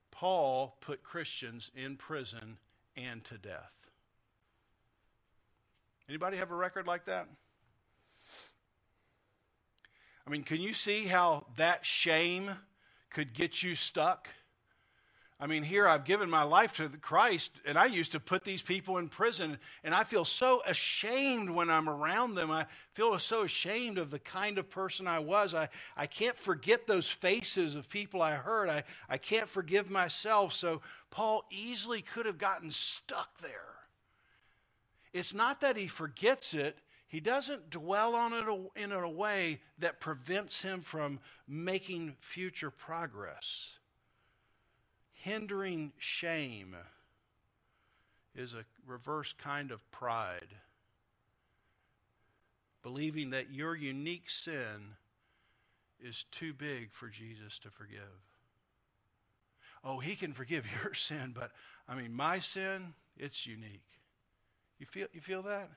Paul 0.10 0.76
put 0.82 1.04
Christians 1.04 1.70
in 1.76 1.98
prison 1.98 2.58
and 2.98 3.24
to 3.26 3.38
death. 3.38 3.72
Anybody 6.08 6.38
have 6.38 6.50
a 6.50 6.56
record 6.56 6.88
like 6.88 7.06
that? 7.06 7.28
I 10.26 10.32
mean, 10.32 10.44
can 10.44 10.62
you 10.62 10.74
see 10.74 11.06
how 11.06 11.46
that 11.58 11.86
shame 11.86 12.50
could 13.12 13.34
get 13.34 13.62
you 13.62 13.76
stuck? 13.76 14.28
I 15.42 15.48
mean, 15.48 15.64
here 15.64 15.88
I've 15.88 16.04
given 16.04 16.30
my 16.30 16.44
life 16.44 16.74
to 16.74 16.90
Christ, 16.90 17.52
and 17.66 17.78
I 17.78 17.86
used 17.86 18.12
to 18.12 18.20
put 18.20 18.44
these 18.44 18.62
people 18.62 18.98
in 18.98 19.08
prison, 19.08 19.58
and 19.86 19.96
I 19.96 20.04
feel 20.04 20.26
so 20.26 20.62
ashamed 20.66 21.50
when 21.50 21.70
I'm 21.70 21.88
around 21.88 22.36
them. 22.36 22.52
I 22.52 22.66
feel 22.94 23.18
so 23.20 23.44
ashamed 23.44 23.98
of 23.98 24.12
the 24.12 24.20
kind 24.20 24.58
of 24.58 24.70
person 24.70 25.08
I 25.08 25.20
was. 25.20 25.56
I, 25.56 25.70
I 25.96 26.08
can't 26.08 26.38
forget 26.38 26.86
those 26.86 27.08
faces 27.08 27.76
of 27.76 27.88
people 27.88 28.22
I 28.22 28.34
hurt. 28.34 28.68
I, 28.68 28.84
I 29.08 29.18
can't 29.18 29.48
forgive 29.48 29.90
myself. 29.90 30.54
So 30.54 30.82
Paul 31.10 31.46
easily 31.50 32.02
could 32.02 32.26
have 32.26 32.38
gotten 32.38 32.70
stuck 32.70 33.40
there. 33.42 33.62
It's 35.14 35.34
not 35.34 35.62
that 35.62 35.78
he 35.78 35.88
forgets 35.88 36.54
it, 36.54 36.78
he 37.08 37.22
doesn't 37.22 37.72
dwell 37.72 38.14
on 38.14 38.34
it 38.34 38.46
in 38.76 38.92
a 38.92 39.10
way 39.10 39.62
that 39.80 40.00
prevents 40.00 40.62
him 40.62 40.82
from 40.82 41.20
making 41.48 42.16
future 42.20 42.70
progress. 42.70 43.79
Hindering 45.24 45.92
shame 45.98 46.76
is 48.36 48.54
a 48.54 48.64
reverse 48.88 49.34
kind 49.34 49.72
of 49.72 49.92
pride. 49.92 50.56
Believing 52.84 53.32
that 53.32 53.52
your 53.52 53.76
unique 53.76 54.30
sin 54.30 54.96
is 56.02 56.26
too 56.32 56.54
big 56.54 56.94
for 56.94 57.10
Jesus 57.10 57.60
to 57.60 57.70
forgive. 57.70 58.00
Oh, 59.84 60.00
he 60.00 60.16
can 60.16 60.32
forgive 60.32 60.66
your 60.84 60.94
sin, 60.94 61.34
but 61.36 61.52
I 61.88 61.96
mean, 61.96 62.14
my 62.14 62.40
sin, 62.40 62.94
it's 63.18 63.46
unique. 63.46 63.84
You 64.80 64.86
feel, 64.86 65.08
you 65.12 65.20
feel 65.20 65.44
that? 65.44 65.70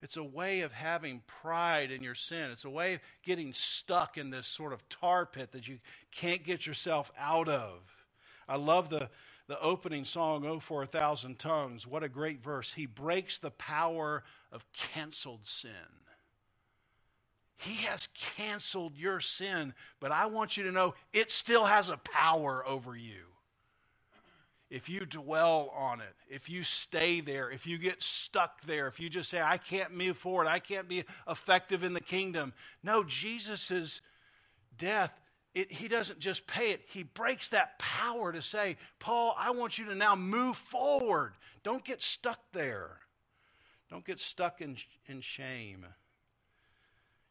It's 0.00 0.16
a 0.16 0.22
way 0.22 0.60
of 0.60 0.70
having 0.70 1.22
pride 1.26 1.90
in 1.90 2.04
your 2.04 2.14
sin. 2.14 2.52
It's 2.52 2.64
a 2.64 2.70
way 2.70 2.94
of 2.94 3.00
getting 3.24 3.52
stuck 3.52 4.16
in 4.16 4.30
this 4.30 4.46
sort 4.46 4.72
of 4.72 4.88
tar 4.88 5.26
pit 5.26 5.50
that 5.50 5.66
you 5.66 5.80
can't 6.12 6.44
get 6.44 6.64
yourself 6.64 7.10
out 7.18 7.48
of. 7.48 7.80
I 8.48 8.56
love 8.56 8.88
the, 8.88 9.10
the 9.46 9.60
opening 9.60 10.04
song, 10.04 10.46
Oh, 10.46 10.60
for 10.60 10.82
a 10.82 10.86
Thousand 10.86 11.38
Tongues. 11.38 11.86
What 11.86 12.02
a 12.02 12.08
great 12.08 12.42
verse. 12.42 12.72
He 12.72 12.86
breaks 12.86 13.38
the 13.38 13.50
power 13.50 14.24
of 14.52 14.64
canceled 14.72 15.46
sin. 15.46 15.70
He 17.56 17.74
has 17.86 18.08
canceled 18.14 18.96
your 18.96 19.20
sin, 19.20 19.74
but 19.98 20.12
I 20.12 20.26
want 20.26 20.56
you 20.56 20.62
to 20.64 20.72
know 20.72 20.94
it 21.12 21.32
still 21.32 21.64
has 21.64 21.88
a 21.88 21.96
power 21.96 22.64
over 22.66 22.96
you. 22.96 23.24
If 24.70 24.88
you 24.88 25.06
dwell 25.06 25.72
on 25.74 26.00
it, 26.00 26.14
if 26.28 26.48
you 26.48 26.62
stay 26.62 27.20
there, 27.20 27.50
if 27.50 27.66
you 27.66 27.78
get 27.78 28.02
stuck 28.02 28.62
there, 28.66 28.86
if 28.86 29.00
you 29.00 29.08
just 29.08 29.30
say, 29.30 29.40
I 29.40 29.56
can't 29.56 29.94
move 29.96 30.18
forward, 30.18 30.46
I 30.46 30.58
can't 30.58 30.88
be 30.88 31.04
effective 31.26 31.82
in 31.82 31.94
the 31.94 32.02
kingdom. 32.02 32.52
No, 32.82 33.02
Jesus' 33.02 34.02
death 34.76 35.12
it, 35.58 35.72
he 35.72 35.88
doesn't 35.88 36.20
just 36.20 36.46
pay 36.46 36.70
it, 36.70 36.82
he 36.86 37.02
breaks 37.02 37.48
that 37.48 37.78
power 37.80 38.32
to 38.32 38.40
say, 38.40 38.76
Paul, 39.00 39.34
I 39.36 39.50
want 39.50 39.76
you 39.76 39.86
to 39.86 39.94
now 39.96 40.14
move 40.14 40.56
forward. 40.56 41.32
Don't 41.64 41.84
get 41.84 42.00
stuck 42.00 42.38
there. 42.52 42.98
Don't 43.90 44.04
get 44.04 44.20
stuck 44.20 44.60
in, 44.60 44.76
in 45.06 45.20
shame. 45.20 45.84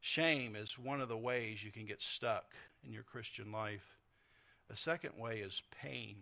Shame 0.01 0.57
is 0.57 0.77
one 0.77 0.99
of 0.99 1.07
the 1.07 1.17
ways 1.17 1.63
you 1.63 1.71
can 1.71 1.85
get 1.85 2.01
stuck 2.01 2.53
in 2.85 2.91
your 2.91 3.03
Christian 3.03 3.53
life. 3.53 3.95
The 4.69 4.75
second 4.75 5.13
way 5.17 5.37
is 5.39 5.61
pain. 5.81 6.17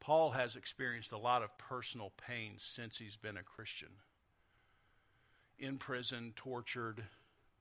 Paul 0.00 0.30
has 0.30 0.56
experienced 0.56 1.12
a 1.12 1.18
lot 1.18 1.42
of 1.42 1.58
personal 1.58 2.12
pain 2.26 2.54
since 2.56 2.96
he's 2.96 3.16
been 3.16 3.36
a 3.36 3.42
Christian. 3.42 3.90
In 5.58 5.76
prison, 5.76 6.32
tortured, 6.36 7.02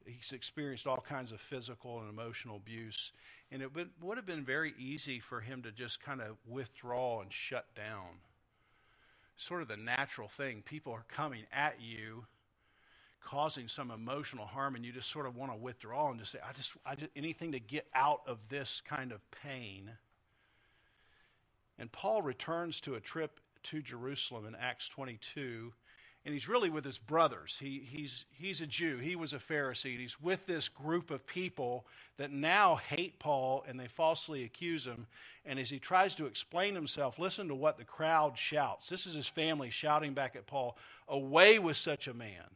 he's 0.05 0.31
experienced 0.31 0.87
all 0.87 1.03
kinds 1.07 1.31
of 1.31 1.39
physical 1.41 1.99
and 1.99 2.09
emotional 2.09 2.57
abuse. 2.57 3.11
And 3.51 3.61
it 3.61 3.73
would, 3.75 3.89
would 4.01 4.17
have 4.17 4.25
been 4.25 4.45
very 4.45 4.73
easy 4.77 5.19
for 5.19 5.41
him 5.41 5.61
to 5.63 5.71
just 5.71 6.01
kind 6.01 6.21
of 6.21 6.37
withdraw 6.47 7.21
and 7.21 7.31
shut 7.31 7.65
down. 7.75 8.19
Sort 9.37 9.61
of 9.61 9.67
the 9.67 9.77
natural 9.77 10.27
thing. 10.27 10.63
People 10.65 10.93
are 10.93 11.05
coming 11.09 11.43
at 11.51 11.75
you, 11.81 12.25
causing 13.23 13.67
some 13.67 13.91
emotional 13.91 14.45
harm, 14.45 14.75
and 14.75 14.85
you 14.85 14.91
just 14.91 15.11
sort 15.11 15.25
of 15.25 15.35
want 15.35 15.51
to 15.51 15.57
withdraw 15.57 16.09
and 16.09 16.19
just 16.19 16.31
say, 16.31 16.39
I 16.47 16.53
just, 16.53 16.71
I 16.85 16.95
just, 16.95 17.11
anything 17.15 17.51
to 17.51 17.59
get 17.59 17.85
out 17.93 18.21
of 18.27 18.37
this 18.49 18.81
kind 18.87 19.11
of 19.11 19.19
pain. 19.43 19.91
And 21.77 21.91
Paul 21.91 22.21
returns 22.21 22.79
to 22.81 22.95
a 22.95 22.99
trip 22.99 23.39
to 23.63 23.81
Jerusalem 23.81 24.45
in 24.45 24.55
Acts 24.55 24.87
22 24.89 25.73
and 26.25 26.33
he's 26.33 26.49
really 26.49 26.71
with 26.71 26.83
his 26.83 26.97
brothers. 26.97 27.55
He, 27.59 27.87
he's, 27.87 28.25
he's 28.31 28.59
a 28.59 28.65
Jew, 28.65 28.97
he 28.97 29.15
was 29.15 29.33
a 29.33 29.37
Pharisee, 29.37 29.91
and 29.91 30.01
he's 30.01 30.19
with 30.19 30.43
this 30.47 30.67
group 30.67 31.11
of 31.11 31.25
people 31.27 31.85
that 32.17 32.31
now 32.31 32.77
hate 32.77 33.19
Paul 33.19 33.63
and 33.67 33.79
they 33.79 33.87
falsely 33.87 34.43
accuse 34.43 34.85
him. 34.85 35.05
And 35.45 35.59
as 35.59 35.69
he 35.69 35.77
tries 35.77 36.15
to 36.15 36.25
explain 36.25 36.73
himself, 36.73 37.19
listen 37.19 37.47
to 37.49 37.55
what 37.55 37.77
the 37.77 37.83
crowd 37.83 38.39
shouts. 38.39 38.89
This 38.89 39.05
is 39.05 39.13
his 39.13 39.27
family 39.27 39.69
shouting 39.69 40.15
back 40.15 40.35
at 40.35 40.47
Paul 40.47 40.77
Away 41.07 41.59
with 41.59 41.77
such 41.77 42.07
a 42.07 42.13
man! 42.15 42.49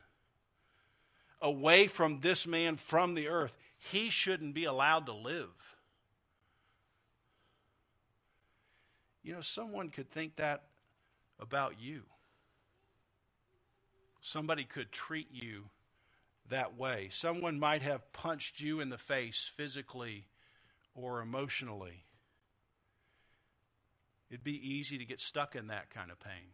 Away 1.41 1.87
from 1.87 2.19
this 2.19 2.47
man 2.47 2.75
from 2.75 3.13
the 3.13 3.27
earth. 3.27 3.55
He 3.91 4.09
shouldn't 4.09 4.55
be 4.55 4.65
allowed 4.65 5.05
to 5.05 5.13
live. 5.13 5.47
You 9.23 9.33
know, 9.33 9.41
someone 9.41 9.89
could 9.89 10.09
think 10.09 10.37
that 10.37 10.63
about 11.39 11.79
you. 11.79 12.01
Somebody 14.21 14.65
could 14.65 14.91
treat 14.91 15.27
you 15.31 15.65
that 16.49 16.77
way. 16.77 17.09
Someone 17.11 17.59
might 17.59 17.81
have 17.81 18.11
punched 18.13 18.59
you 18.59 18.79
in 18.79 18.89
the 18.89 18.97
face 18.97 19.51
physically 19.55 20.25
or 20.95 21.21
emotionally. 21.21 22.03
It'd 24.29 24.43
be 24.43 24.75
easy 24.75 24.97
to 24.97 25.05
get 25.05 25.19
stuck 25.21 25.55
in 25.55 25.67
that 25.67 25.89
kind 25.89 26.11
of 26.11 26.19
pain. 26.19 26.53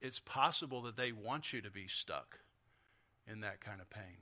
It's 0.00 0.20
possible 0.20 0.82
that 0.82 0.96
they 0.96 1.12
want 1.12 1.52
you 1.52 1.62
to 1.62 1.70
be 1.70 1.88
stuck 1.88 2.38
in 3.30 3.40
that 3.40 3.60
kind 3.60 3.80
of 3.80 3.90
pain. 3.90 4.18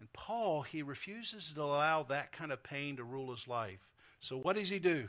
And 0.00 0.12
Paul, 0.12 0.62
he 0.62 0.82
refuses 0.82 1.52
to 1.54 1.62
allow 1.62 2.04
that 2.04 2.32
kind 2.32 2.52
of 2.52 2.62
pain 2.62 2.96
to 2.96 3.04
rule 3.04 3.30
his 3.30 3.46
life. 3.46 3.80
So 4.20 4.36
what 4.36 4.56
does 4.56 4.68
he 4.68 4.78
do? 4.78 5.08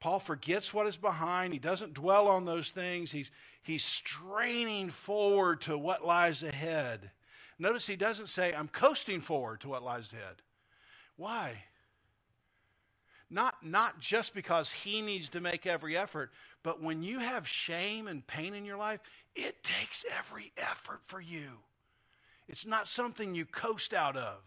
Paul 0.00 0.18
forgets 0.18 0.72
what 0.72 0.86
is 0.86 0.96
behind. 0.96 1.52
He 1.52 1.58
doesn't 1.58 1.94
dwell 1.94 2.26
on 2.26 2.46
those 2.46 2.70
things. 2.70 3.12
He's, 3.12 3.30
he's 3.62 3.84
straining 3.84 4.90
forward 4.90 5.60
to 5.62 5.76
what 5.76 6.04
lies 6.04 6.42
ahead. 6.42 7.10
Notice 7.58 7.86
he 7.86 7.96
doesn't 7.96 8.30
say, 8.30 8.54
I'm 8.54 8.68
coasting 8.68 9.20
forward 9.20 9.60
to 9.60 9.68
what 9.68 9.82
lies 9.82 10.12
ahead. 10.12 10.36
Why? 11.16 11.62
Not, 13.28 13.54
not 13.62 14.00
just 14.00 14.34
because 14.34 14.70
he 14.70 15.02
needs 15.02 15.28
to 15.28 15.40
make 15.40 15.66
every 15.66 15.96
effort, 15.96 16.30
but 16.62 16.82
when 16.82 17.02
you 17.02 17.18
have 17.18 17.46
shame 17.46 18.08
and 18.08 18.26
pain 18.26 18.54
in 18.54 18.64
your 18.64 18.78
life, 18.78 19.00
it 19.36 19.62
takes 19.62 20.06
every 20.18 20.52
effort 20.56 21.00
for 21.06 21.20
you. 21.20 21.50
It's 22.48 22.66
not 22.66 22.88
something 22.88 23.34
you 23.34 23.44
coast 23.44 23.92
out 23.92 24.16
of. 24.16 24.38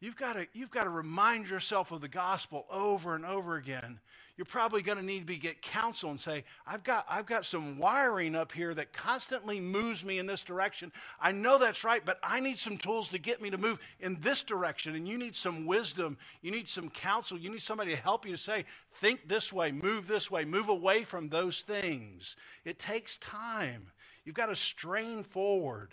You've 0.00 0.16
got 0.16 0.34
to, 0.34 0.46
you've 0.54 0.70
got 0.70 0.84
to 0.84 0.90
remind 0.90 1.48
yourself 1.48 1.90
of 1.90 2.00
the 2.00 2.08
gospel 2.08 2.64
over 2.70 3.14
and 3.14 3.26
over 3.26 3.56
again. 3.56 4.00
You're 4.40 4.46
probably 4.46 4.80
going 4.80 4.96
to 4.96 5.04
need 5.04 5.18
to 5.18 5.26
be, 5.26 5.36
get 5.36 5.60
counsel 5.60 6.08
and 6.08 6.18
say, 6.18 6.44
I've 6.66 6.82
got, 6.82 7.04
I've 7.10 7.26
got 7.26 7.44
some 7.44 7.76
wiring 7.76 8.34
up 8.34 8.50
here 8.52 8.72
that 8.72 8.94
constantly 8.94 9.60
moves 9.60 10.02
me 10.02 10.18
in 10.18 10.24
this 10.24 10.42
direction. 10.42 10.92
I 11.20 11.30
know 11.30 11.58
that's 11.58 11.84
right, 11.84 12.02
but 12.02 12.18
I 12.22 12.40
need 12.40 12.58
some 12.58 12.78
tools 12.78 13.10
to 13.10 13.18
get 13.18 13.42
me 13.42 13.50
to 13.50 13.58
move 13.58 13.80
in 14.00 14.18
this 14.22 14.42
direction. 14.42 14.94
And 14.94 15.06
you 15.06 15.18
need 15.18 15.36
some 15.36 15.66
wisdom. 15.66 16.16
You 16.40 16.52
need 16.52 16.70
some 16.70 16.88
counsel. 16.88 17.36
You 17.36 17.50
need 17.50 17.60
somebody 17.60 17.90
to 17.90 17.98
help 17.98 18.24
you 18.24 18.32
to 18.32 18.38
say, 18.38 18.64
think 18.94 19.28
this 19.28 19.52
way, 19.52 19.72
move 19.72 20.08
this 20.08 20.30
way, 20.30 20.46
move 20.46 20.70
away 20.70 21.04
from 21.04 21.28
those 21.28 21.60
things. 21.60 22.34
It 22.64 22.78
takes 22.78 23.18
time. 23.18 23.88
You've 24.24 24.36
got 24.36 24.46
to 24.46 24.56
strain 24.56 25.22
forward 25.22 25.90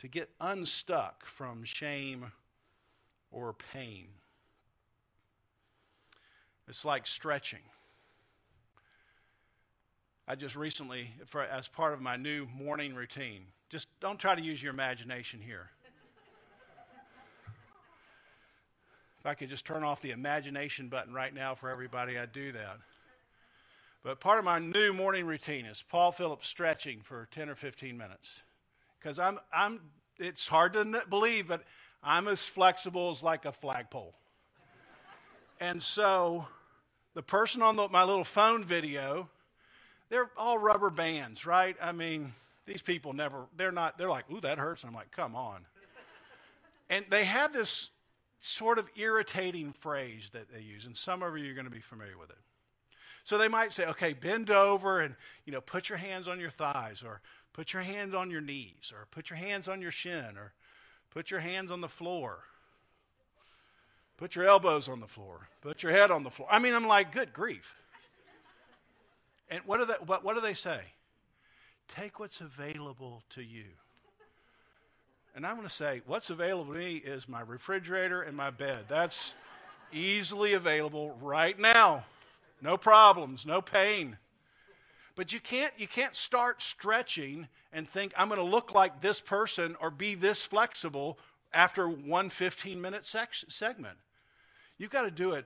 to 0.00 0.06
get 0.06 0.28
unstuck 0.38 1.24
from 1.24 1.64
shame 1.64 2.30
or 3.30 3.54
pain. 3.72 4.08
It's 6.72 6.86
like 6.86 7.06
stretching. 7.06 7.60
I 10.26 10.36
just 10.36 10.56
recently, 10.56 11.10
for, 11.26 11.42
as 11.42 11.68
part 11.68 11.92
of 11.92 12.00
my 12.00 12.16
new 12.16 12.46
morning 12.46 12.94
routine, 12.94 13.42
just 13.68 13.88
don't 14.00 14.18
try 14.18 14.34
to 14.34 14.40
use 14.40 14.62
your 14.62 14.72
imagination 14.72 15.38
here. 15.38 15.68
If 19.20 19.26
I 19.26 19.34
could 19.34 19.50
just 19.50 19.66
turn 19.66 19.82
off 19.82 20.00
the 20.00 20.12
imagination 20.12 20.88
button 20.88 21.12
right 21.12 21.34
now 21.34 21.54
for 21.54 21.68
everybody, 21.68 22.18
I'd 22.18 22.32
do 22.32 22.52
that. 22.52 22.78
But 24.02 24.20
part 24.20 24.38
of 24.38 24.46
my 24.46 24.58
new 24.58 24.94
morning 24.94 25.26
routine 25.26 25.66
is 25.66 25.84
Paul 25.90 26.10
Phillips 26.10 26.46
stretching 26.46 27.02
for 27.02 27.28
10 27.32 27.50
or 27.50 27.54
15 27.54 27.98
minutes. 27.98 28.30
Because 28.98 29.18
I'm, 29.18 29.38
I'm, 29.52 29.78
it's 30.18 30.48
hard 30.48 30.72
to 30.72 31.02
believe, 31.10 31.48
but 31.48 31.64
I'm 32.02 32.28
as 32.28 32.40
flexible 32.40 33.10
as 33.10 33.22
like 33.22 33.44
a 33.44 33.52
flagpole. 33.52 34.14
and 35.60 35.82
so 35.82 36.46
the 37.14 37.22
person 37.22 37.62
on 37.62 37.76
the, 37.76 37.88
my 37.88 38.04
little 38.04 38.24
phone 38.24 38.64
video, 38.64 39.28
they're 40.08 40.30
all 40.36 40.58
rubber 40.58 40.90
bands, 40.90 41.46
right? 41.46 41.76
I 41.80 41.92
mean, 41.92 42.32
these 42.66 42.82
people 42.82 43.12
never, 43.12 43.46
they're 43.56 43.72
not, 43.72 43.98
they're 43.98 44.10
like, 44.10 44.30
ooh, 44.30 44.40
that 44.40 44.58
hurts. 44.58 44.82
And 44.82 44.90
I'm 44.90 44.94
like, 44.94 45.10
come 45.10 45.34
on. 45.34 45.64
and 46.90 47.04
they 47.10 47.24
have 47.24 47.52
this 47.52 47.90
sort 48.40 48.78
of 48.78 48.88
irritating 48.96 49.72
phrase 49.80 50.30
that 50.32 50.52
they 50.52 50.60
use, 50.60 50.84
and 50.84 50.96
some 50.96 51.22
of 51.22 51.36
you 51.38 51.50
are 51.50 51.54
going 51.54 51.64
to 51.64 51.70
be 51.70 51.80
familiar 51.80 52.18
with 52.18 52.30
it. 52.30 52.36
So 53.24 53.38
they 53.38 53.48
might 53.48 53.72
say, 53.72 53.86
okay, 53.86 54.14
bend 54.14 54.50
over 54.50 55.00
and, 55.00 55.14
you 55.44 55.52
know, 55.52 55.60
put 55.60 55.88
your 55.88 55.98
hands 55.98 56.26
on 56.26 56.40
your 56.40 56.50
thighs, 56.50 57.02
or 57.04 57.20
put 57.52 57.72
your 57.72 57.82
hands 57.82 58.14
on 58.14 58.30
your 58.30 58.40
knees, 58.40 58.92
or 58.92 59.06
put 59.12 59.30
your 59.30 59.36
hands 59.36 59.68
on 59.68 59.80
your 59.80 59.92
shin, 59.92 60.36
or 60.36 60.52
put 61.10 61.30
your 61.30 61.40
hands 61.40 61.70
on 61.70 61.80
the 61.80 61.88
floor. 61.88 62.40
Put 64.22 64.36
your 64.36 64.46
elbows 64.46 64.88
on 64.88 65.00
the 65.00 65.08
floor. 65.08 65.48
Put 65.62 65.82
your 65.82 65.90
head 65.90 66.12
on 66.12 66.22
the 66.22 66.30
floor. 66.30 66.46
I 66.48 66.60
mean, 66.60 66.74
I'm 66.74 66.86
like, 66.86 67.12
good 67.12 67.32
grief. 67.32 67.64
And 69.48 69.60
what 69.66 69.80
do 69.80 69.86
they, 69.86 69.94
what, 70.06 70.22
what 70.22 70.36
do 70.36 70.40
they 70.40 70.54
say? 70.54 70.78
Take 71.88 72.20
what's 72.20 72.40
available 72.40 73.24
to 73.30 73.42
you. 73.42 73.64
And 75.34 75.44
I'm 75.44 75.56
going 75.56 75.66
to 75.66 75.74
say, 75.74 76.02
what's 76.06 76.30
available 76.30 76.72
to 76.72 76.78
me 76.78 77.02
is 77.04 77.28
my 77.28 77.40
refrigerator 77.40 78.22
and 78.22 78.36
my 78.36 78.50
bed. 78.50 78.84
That's 78.88 79.32
easily 79.92 80.52
available 80.52 81.18
right 81.20 81.58
now. 81.58 82.04
No 82.60 82.76
problems, 82.76 83.44
no 83.44 83.60
pain. 83.60 84.16
But 85.16 85.32
you 85.32 85.40
can't, 85.40 85.72
you 85.78 85.88
can't 85.88 86.14
start 86.14 86.62
stretching 86.62 87.48
and 87.72 87.90
think, 87.90 88.12
I'm 88.16 88.28
going 88.28 88.38
to 88.38 88.46
look 88.46 88.72
like 88.72 89.02
this 89.02 89.18
person 89.20 89.74
or 89.80 89.90
be 89.90 90.14
this 90.14 90.44
flexible 90.44 91.18
after 91.52 91.88
one 91.88 92.30
15 92.30 92.80
minute 92.80 93.04
segment. 93.04 93.98
You've 94.78 94.90
got 94.90 95.02
to 95.02 95.10
do 95.10 95.32
it 95.32 95.44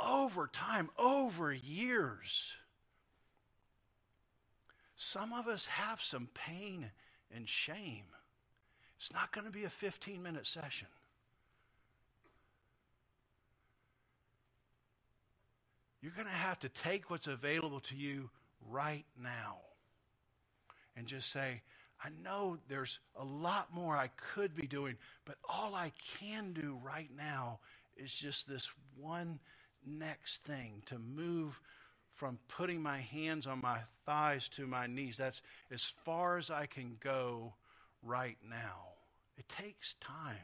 over 0.00 0.48
time, 0.48 0.90
over 0.98 1.52
years. 1.52 2.52
Some 4.96 5.32
of 5.32 5.48
us 5.48 5.66
have 5.66 6.02
some 6.02 6.28
pain 6.34 6.90
and 7.34 7.48
shame. 7.48 8.04
It's 8.98 9.12
not 9.12 9.32
going 9.32 9.46
to 9.46 9.50
be 9.50 9.64
a 9.64 9.70
15 9.70 10.22
minute 10.22 10.46
session. 10.46 10.88
You're 16.02 16.12
going 16.12 16.26
to 16.26 16.32
have 16.32 16.58
to 16.60 16.68
take 16.68 17.10
what's 17.10 17.26
available 17.26 17.80
to 17.80 17.96
you 17.96 18.30
right 18.68 19.04
now 19.22 19.58
and 20.96 21.06
just 21.06 21.32
say, 21.32 21.62
I 22.02 22.08
know 22.22 22.56
there's 22.68 22.98
a 23.18 23.24
lot 23.24 23.72
more 23.74 23.96
I 23.96 24.10
could 24.34 24.54
be 24.54 24.66
doing, 24.66 24.96
but 25.26 25.36
all 25.48 25.74
I 25.74 25.92
can 26.18 26.52
do 26.52 26.78
right 26.82 27.10
now 27.14 27.58
is 28.00 28.12
just 28.12 28.48
this 28.48 28.68
one 28.96 29.38
next 29.86 30.42
thing 30.44 30.82
to 30.86 30.98
move 30.98 31.58
from 32.16 32.38
putting 32.48 32.82
my 32.82 32.98
hands 32.98 33.46
on 33.46 33.60
my 33.60 33.78
thighs 34.04 34.48
to 34.56 34.66
my 34.66 34.86
knees. 34.86 35.16
That's 35.16 35.42
as 35.70 35.82
far 36.04 36.36
as 36.36 36.50
I 36.50 36.66
can 36.66 36.96
go 37.02 37.54
right 38.02 38.36
now. 38.48 38.88
It 39.38 39.48
takes 39.48 39.94
time. 40.00 40.36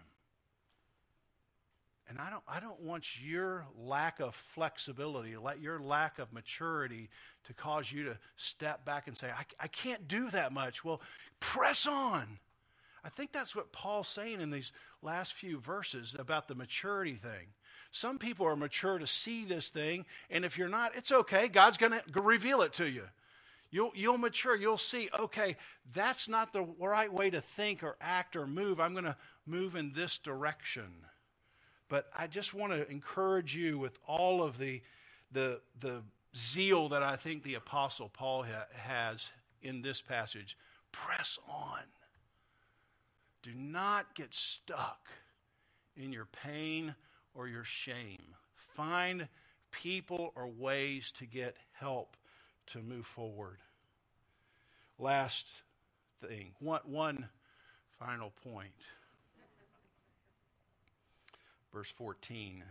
And 2.09 2.19
I 2.19 2.31
don't, 2.31 2.43
I 2.47 2.61
don't 2.61 2.81
want 2.81 3.05
your 3.21 3.67
lack 3.77 4.21
of 4.21 4.35
flexibility, 4.55 5.35
your 5.61 5.81
lack 5.81 6.19
of 6.21 6.33
maturity 6.33 7.11
to 7.47 7.53
cause 7.53 7.91
you 7.91 8.05
to 8.05 8.17
step 8.37 8.85
back 8.85 9.09
and 9.09 9.19
say, 9.19 9.29
I, 9.29 9.45
I 9.59 9.67
can't 9.67 10.07
do 10.07 10.31
that 10.31 10.53
much. 10.53 10.85
Well, 10.85 11.01
press 11.41 11.85
on. 11.87 12.39
I 13.07 13.09
think 13.11 13.31
that's 13.31 13.55
what 13.55 13.71
Paul's 13.71 14.09
saying 14.09 14.41
in 14.41 14.51
these 14.51 14.73
last 15.01 15.35
few 15.35 15.61
verses 15.61 16.17
about 16.19 16.49
the 16.49 16.57
maturity 16.57 17.15
thing. 17.15 17.47
Some 17.93 18.19
people 18.19 18.47
are 18.47 18.57
mature 18.57 18.99
to 18.99 19.07
see 19.07 19.45
this 19.45 19.69
thing, 19.69 20.05
and 20.29 20.45
if 20.45 20.59
you're 20.59 20.67
not, 20.67 20.97
it's 20.97 21.13
okay. 21.13 21.47
God's 21.47 21.77
going 21.77 21.93
to 21.93 22.03
reveal 22.21 22.63
it 22.63 22.73
to 22.75 22.91
you. 22.91 23.05
You'll, 23.71 23.93
you'll 23.95 24.19
mature. 24.19 24.57
You'll 24.57 24.77
see, 24.77 25.09
okay, 25.17 25.57
that's 25.95 26.29
not 26.29 26.53
the 26.53 26.67
right 26.81 27.13
way 27.13 27.31
to 27.31 27.41
think 27.57 27.85
or 27.85 27.97
act 28.01 28.35
or 28.35 28.45
move. 28.45 28.81
I'm 28.81 28.93
going 28.93 29.05
to 29.05 29.17
move 29.47 29.77
in 29.77 29.93
this 29.95 30.19
direction. 30.19 30.91
But 31.89 32.11
I 32.19 32.27
just 32.27 32.55
want 32.55 32.73
to 32.73 32.91
encourage 32.91 33.55
you 33.55 33.79
with 33.79 33.97
all 34.09 34.43
of 34.43 34.59
the, 34.59 34.83
the, 35.31 35.61
the 35.81 36.03
zeal 36.37 36.89
that 36.89 37.05
I 37.05 37.15
think 37.15 37.45
the 37.45 37.55
Apostle 37.55 38.09
Paul 38.09 38.43
ha- 38.43 38.67
has 38.75 39.29
in 39.63 39.81
this 39.81 40.03
passage. 40.03 40.57
Press 40.91 41.39
on. 41.49 41.79
Do 43.47 43.55
not 43.55 44.13
get 44.17 44.35
stuck 44.35 44.99
in 45.97 46.13
your 46.13 46.27
pain 46.43 46.97
or 47.33 47.47
your 47.47 47.63
shame. 47.63 48.35
Find 48.75 49.29
people 49.71 50.33
or 50.35 50.49
ways 50.49 51.13
to 51.19 51.27
get 51.27 51.57
help 51.71 52.17
to 52.73 52.83
move 52.83 53.07
forward. 53.07 53.59
Last 54.99 55.47
thing, 56.27 56.55
one, 56.59 56.81
one 56.87 57.29
final 58.01 58.33
point. 58.43 58.73
Verse 61.73 61.93
14. 61.99 62.65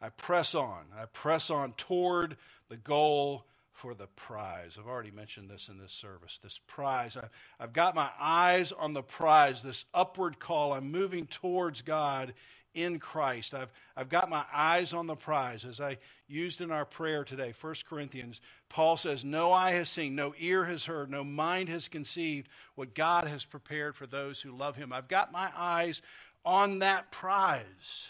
I 0.00 0.08
press 0.10 0.54
on. 0.54 0.84
I 0.96 1.06
press 1.06 1.50
on 1.50 1.72
toward 1.72 2.36
the 2.68 2.76
goal 2.76 3.44
for 3.80 3.94
the 3.94 4.06
prize. 4.08 4.76
I've 4.78 4.86
already 4.86 5.10
mentioned 5.10 5.48
this 5.48 5.68
in 5.68 5.78
this 5.78 5.92
service. 5.92 6.38
This 6.42 6.60
prize. 6.66 7.16
I, 7.16 7.28
I've 7.58 7.72
got 7.72 7.94
my 7.94 8.10
eyes 8.20 8.72
on 8.72 8.92
the 8.92 9.02
prize, 9.02 9.62
this 9.62 9.84
upward 9.94 10.38
call. 10.38 10.72
I'm 10.72 10.90
moving 10.90 11.26
towards 11.26 11.82
God 11.82 12.34
in 12.74 12.98
Christ. 12.98 13.54
I've, 13.54 13.72
I've 13.96 14.08
got 14.08 14.28
my 14.28 14.44
eyes 14.52 14.92
on 14.92 15.06
the 15.06 15.16
prize. 15.16 15.64
As 15.64 15.80
I 15.80 15.98
used 16.28 16.60
in 16.60 16.70
our 16.70 16.84
prayer 16.84 17.24
today, 17.24 17.54
1 17.60 17.74
Corinthians, 17.88 18.40
Paul 18.68 18.96
says, 18.96 19.24
No 19.24 19.52
eye 19.52 19.72
has 19.72 19.88
seen, 19.88 20.14
no 20.14 20.34
ear 20.38 20.64
has 20.64 20.84
heard, 20.84 21.10
no 21.10 21.24
mind 21.24 21.68
has 21.68 21.88
conceived 21.88 22.48
what 22.74 22.94
God 22.94 23.26
has 23.26 23.44
prepared 23.44 23.96
for 23.96 24.06
those 24.06 24.40
who 24.40 24.56
love 24.56 24.76
him. 24.76 24.92
I've 24.92 25.08
got 25.08 25.32
my 25.32 25.50
eyes 25.56 26.02
on 26.44 26.78
that 26.80 27.10
prize. 27.10 28.04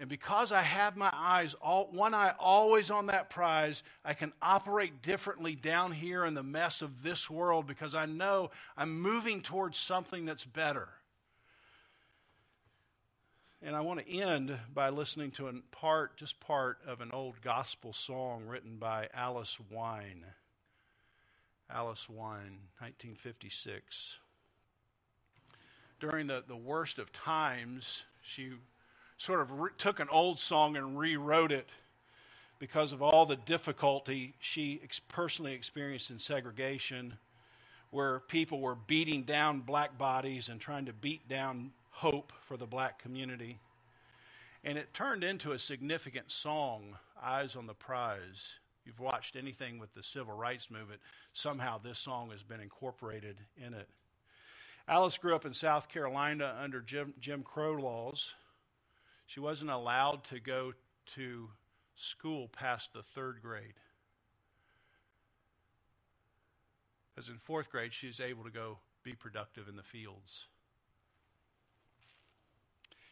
And 0.00 0.08
because 0.08 0.50
I 0.50 0.62
have 0.62 0.96
my 0.96 1.10
eyes, 1.12 1.54
all, 1.60 1.90
one 1.92 2.14
eye 2.14 2.32
always 2.38 2.90
on 2.90 3.06
that 3.08 3.28
prize, 3.28 3.82
I 4.02 4.14
can 4.14 4.32
operate 4.40 5.02
differently 5.02 5.54
down 5.54 5.92
here 5.92 6.24
in 6.24 6.32
the 6.32 6.42
mess 6.42 6.80
of 6.80 7.02
this 7.02 7.28
world 7.28 7.66
because 7.66 7.94
I 7.94 8.06
know 8.06 8.50
I'm 8.78 8.98
moving 8.98 9.42
towards 9.42 9.78
something 9.78 10.24
that's 10.24 10.46
better. 10.46 10.88
And 13.60 13.76
I 13.76 13.82
want 13.82 14.00
to 14.00 14.10
end 14.10 14.58
by 14.72 14.88
listening 14.88 15.32
to 15.32 15.48
a 15.48 15.52
part, 15.70 16.16
just 16.16 16.40
part 16.40 16.78
of 16.86 17.02
an 17.02 17.10
old 17.12 17.34
gospel 17.42 17.92
song 17.92 18.46
written 18.46 18.78
by 18.78 19.06
Alice 19.12 19.58
Wine. 19.70 20.24
Alice 21.68 22.08
Wine, 22.08 22.56
1956. 22.78 24.16
During 26.00 26.26
the, 26.26 26.42
the 26.48 26.56
worst 26.56 26.98
of 26.98 27.12
times, 27.12 28.02
she 28.22 28.52
sort 29.20 29.40
of 29.42 29.50
re- 29.52 29.70
took 29.76 30.00
an 30.00 30.08
old 30.10 30.40
song 30.40 30.76
and 30.76 30.98
rewrote 30.98 31.52
it 31.52 31.68
because 32.58 32.92
of 32.92 33.02
all 33.02 33.26
the 33.26 33.36
difficulty 33.36 34.34
she 34.40 34.80
ex- 34.82 35.00
personally 35.08 35.52
experienced 35.52 36.10
in 36.10 36.18
segregation, 36.18 37.12
where 37.90 38.20
people 38.20 38.60
were 38.60 38.76
beating 38.86 39.24
down 39.24 39.60
black 39.60 39.98
bodies 39.98 40.48
and 40.48 40.58
trying 40.58 40.86
to 40.86 40.92
beat 40.94 41.28
down 41.28 41.70
hope 41.90 42.32
for 42.48 42.56
the 42.56 42.66
black 42.66 42.98
community. 43.02 43.58
And 44.64 44.78
it 44.78 44.92
turned 44.94 45.22
into 45.22 45.52
a 45.52 45.58
significant 45.58 46.30
song, 46.30 46.96
Eyes 47.22 47.56
on 47.56 47.66
the 47.66 47.74
Prize. 47.74 48.42
You've 48.86 49.00
watched 49.00 49.36
anything 49.36 49.78
with 49.78 49.92
the 49.94 50.02
civil 50.02 50.34
rights 50.34 50.70
movement, 50.70 51.00
somehow 51.34 51.78
this 51.78 51.98
song 51.98 52.30
has 52.30 52.42
been 52.42 52.60
incorporated 52.60 53.36
in 53.58 53.74
it. 53.74 53.88
Alice 54.88 55.18
grew 55.18 55.34
up 55.34 55.44
in 55.44 55.52
South 55.52 55.88
Carolina 55.88 56.56
under 56.62 56.80
Jim, 56.80 57.12
Jim 57.20 57.42
Crow 57.42 57.74
laws. 57.74 58.32
She 59.32 59.38
wasn't 59.38 59.70
allowed 59.70 60.24
to 60.24 60.40
go 60.40 60.72
to 61.14 61.48
school 61.94 62.48
past 62.48 62.92
the 62.92 63.04
third 63.14 63.40
grade. 63.40 63.74
Because 67.14 67.28
in 67.28 67.38
fourth 67.38 67.70
grade, 67.70 67.94
she 67.94 68.08
was 68.08 68.18
able 68.18 68.42
to 68.42 68.50
go 68.50 68.78
be 69.04 69.12
productive 69.12 69.68
in 69.68 69.76
the 69.76 69.84
fields. 69.84 70.46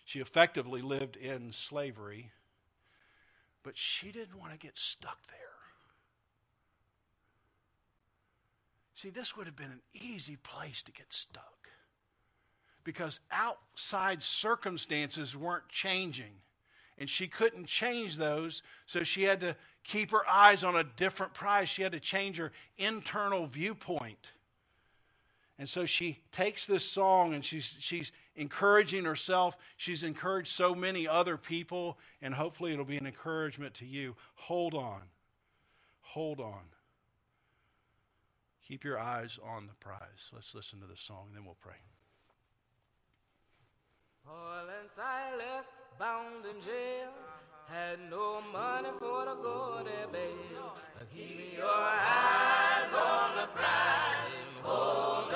She 0.07 0.19
effectively 0.19 0.83
lived 0.83 1.17
in 1.17 1.53
slavery, 1.53 2.33
but 3.63 3.79
she 3.79 4.11
didn't 4.11 4.41
want 4.41 4.53
to 4.53 4.59
get 4.59 4.77
stuck 4.77 5.19
there. 5.29 5.37
See, 8.95 9.11
this 9.11 9.37
would 9.37 9.47
have 9.47 9.55
been 9.55 9.71
an 9.71 9.83
easy 9.95 10.37
place 10.37 10.83
to 10.83 10.91
get 10.91 11.13
stuck 11.13 11.69
because 12.89 13.21
outside 13.31 14.23
circumstances 14.23 15.37
weren't 15.37 15.69
changing. 15.69 16.33
And 16.97 17.09
she 17.09 17.29
couldn't 17.29 17.67
change 17.67 18.17
those, 18.17 18.63
so 18.87 19.03
she 19.03 19.25
had 19.25 19.41
to 19.41 19.55
keep 19.85 20.11
her 20.11 20.27
eyes 20.27 20.65
on 20.65 20.75
a 20.75 20.85
different 20.97 21.35
prize. 21.35 21.69
She 21.69 21.83
had 21.83 21.93
to 21.93 22.01
change 22.01 22.39
her 22.39 22.51
internal 22.79 23.47
viewpoint. 23.47 24.17
And 25.59 25.69
so 25.69 25.85
she 25.85 26.19
takes 26.33 26.65
this 26.65 26.83
song 26.83 27.35
and 27.35 27.45
she's, 27.45 27.77
she's 27.79 28.11
encouraging 28.37 29.05
herself. 29.05 29.55
She's 29.77 30.03
encouraged 30.03 30.55
so 30.55 30.75
many 30.75 31.07
other 31.07 31.37
people, 31.37 31.99
and 32.23 32.33
hopefully 32.33 32.73
it'll 32.73 32.87
be 32.87 32.97
an 32.97 33.07
encouragement 33.07 33.75
to 33.75 33.85
you. 33.85 34.17
Hold 34.35 34.73
on. 34.73 35.03
Hold 36.01 36.41
on. 36.41 36.63
Keep 38.67 38.83
your 38.83 38.99
eyes 38.99 39.39
on 39.45 39.67
the 39.67 39.75
prize. 39.75 40.31
Let's 40.33 40.55
listen 40.55 40.81
to 40.81 40.87
the 40.87 40.97
song, 40.97 41.27
and 41.27 41.37
then 41.37 41.45
we'll 41.45 41.59
pray. 41.61 41.75
Paul 44.29 44.69
and 44.79 44.89
Silas, 44.95 45.67
bound 45.99 46.45
in 46.45 46.61
jail, 46.61 47.09
had 47.67 47.99
no 48.11 48.43
money 48.53 48.91
for 48.99 49.25
to 49.25 49.35
go 49.43 49.81
their 49.83 50.07
bail. 50.09 50.77
Keep 51.15 51.57
your 51.57 51.65
eyes 51.65 52.93
on 52.93 53.37
the 53.37 53.47
prize. 53.57 54.53
Hold 54.63 55.28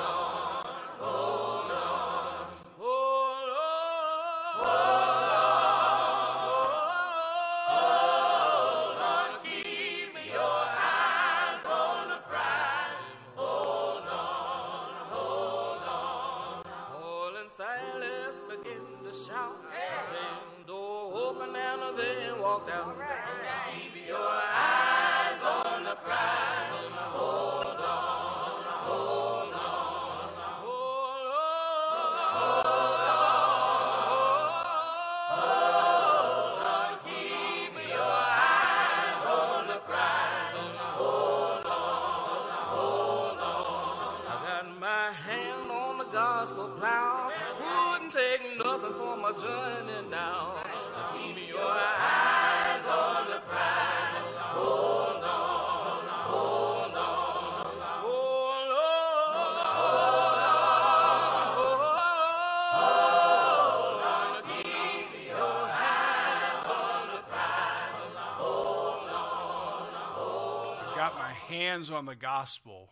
on 72.03 72.07
the 72.07 72.17
gospel, 72.17 72.91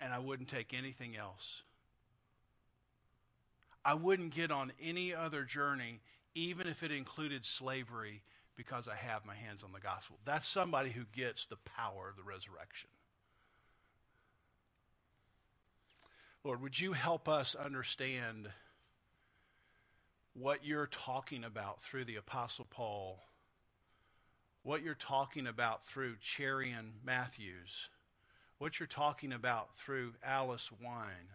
and 0.00 0.12
I 0.12 0.18
wouldn't 0.18 0.48
take 0.48 0.74
anything 0.74 1.16
else. 1.16 1.62
I 3.84 3.94
wouldn't 3.94 4.34
get 4.34 4.50
on 4.50 4.72
any 4.82 5.14
other 5.14 5.44
journey, 5.44 6.00
even 6.34 6.66
if 6.66 6.82
it 6.82 6.90
included 6.90 7.46
slavery, 7.46 8.22
because 8.56 8.88
I 8.88 8.96
have 8.96 9.24
my 9.24 9.36
hands 9.36 9.62
on 9.62 9.70
the 9.70 9.78
gospel. 9.78 10.18
That's 10.24 10.48
somebody 10.48 10.90
who 10.90 11.04
gets 11.14 11.46
the 11.46 11.58
power 11.76 12.08
of 12.08 12.16
the 12.16 12.24
resurrection. 12.24 12.90
Lord, 16.42 16.60
would 16.60 16.80
you 16.80 16.92
help 16.92 17.28
us 17.28 17.54
understand 17.54 18.48
what 20.34 20.64
you're 20.64 20.88
talking 20.88 21.44
about 21.44 21.84
through 21.84 22.06
the 22.06 22.16
Apostle 22.16 22.66
Paul? 22.68 23.20
What 24.62 24.82
you're 24.82 24.94
talking 24.94 25.46
about 25.46 25.86
through 25.88 26.14
Cherian 26.16 26.90
Matthews, 27.04 27.88
what 28.58 28.78
you're 28.78 28.86
talking 28.86 29.32
about 29.32 29.68
through 29.84 30.12
Alice 30.24 30.70
Wine. 30.84 31.28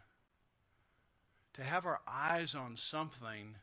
To 1.55 1.63
have 1.63 1.85
our 1.85 1.99
eyes 2.07 2.55
on 2.55 2.77
something 2.77 3.55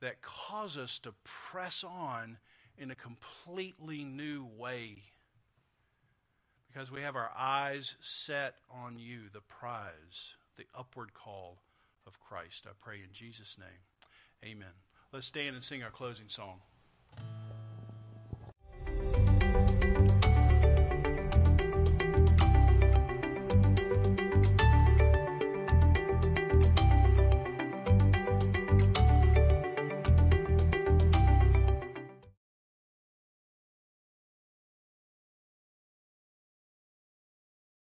that 0.00 0.22
causes 0.22 0.76
us 0.76 0.98
to 1.00 1.14
press 1.50 1.82
on 1.82 2.36
in 2.78 2.90
a 2.90 2.94
completely 2.94 4.04
new 4.04 4.46
way. 4.58 4.98
Because 6.70 6.90
we 6.90 7.00
have 7.00 7.16
our 7.16 7.30
eyes 7.36 7.96
set 8.00 8.56
on 8.70 8.98
you, 8.98 9.20
the 9.32 9.40
prize, 9.40 10.34
the 10.56 10.66
upward 10.76 11.14
call 11.14 11.56
of 12.06 12.20
Christ. 12.20 12.64
I 12.66 12.72
pray 12.84 12.96
in 12.96 13.12
Jesus' 13.12 13.56
name. 13.58 14.52
Amen. 14.52 14.72
Let's 15.12 15.26
stand 15.26 15.54
and 15.54 15.64
sing 15.64 15.82
our 15.82 15.90
closing 15.90 16.28
song. 16.28 16.60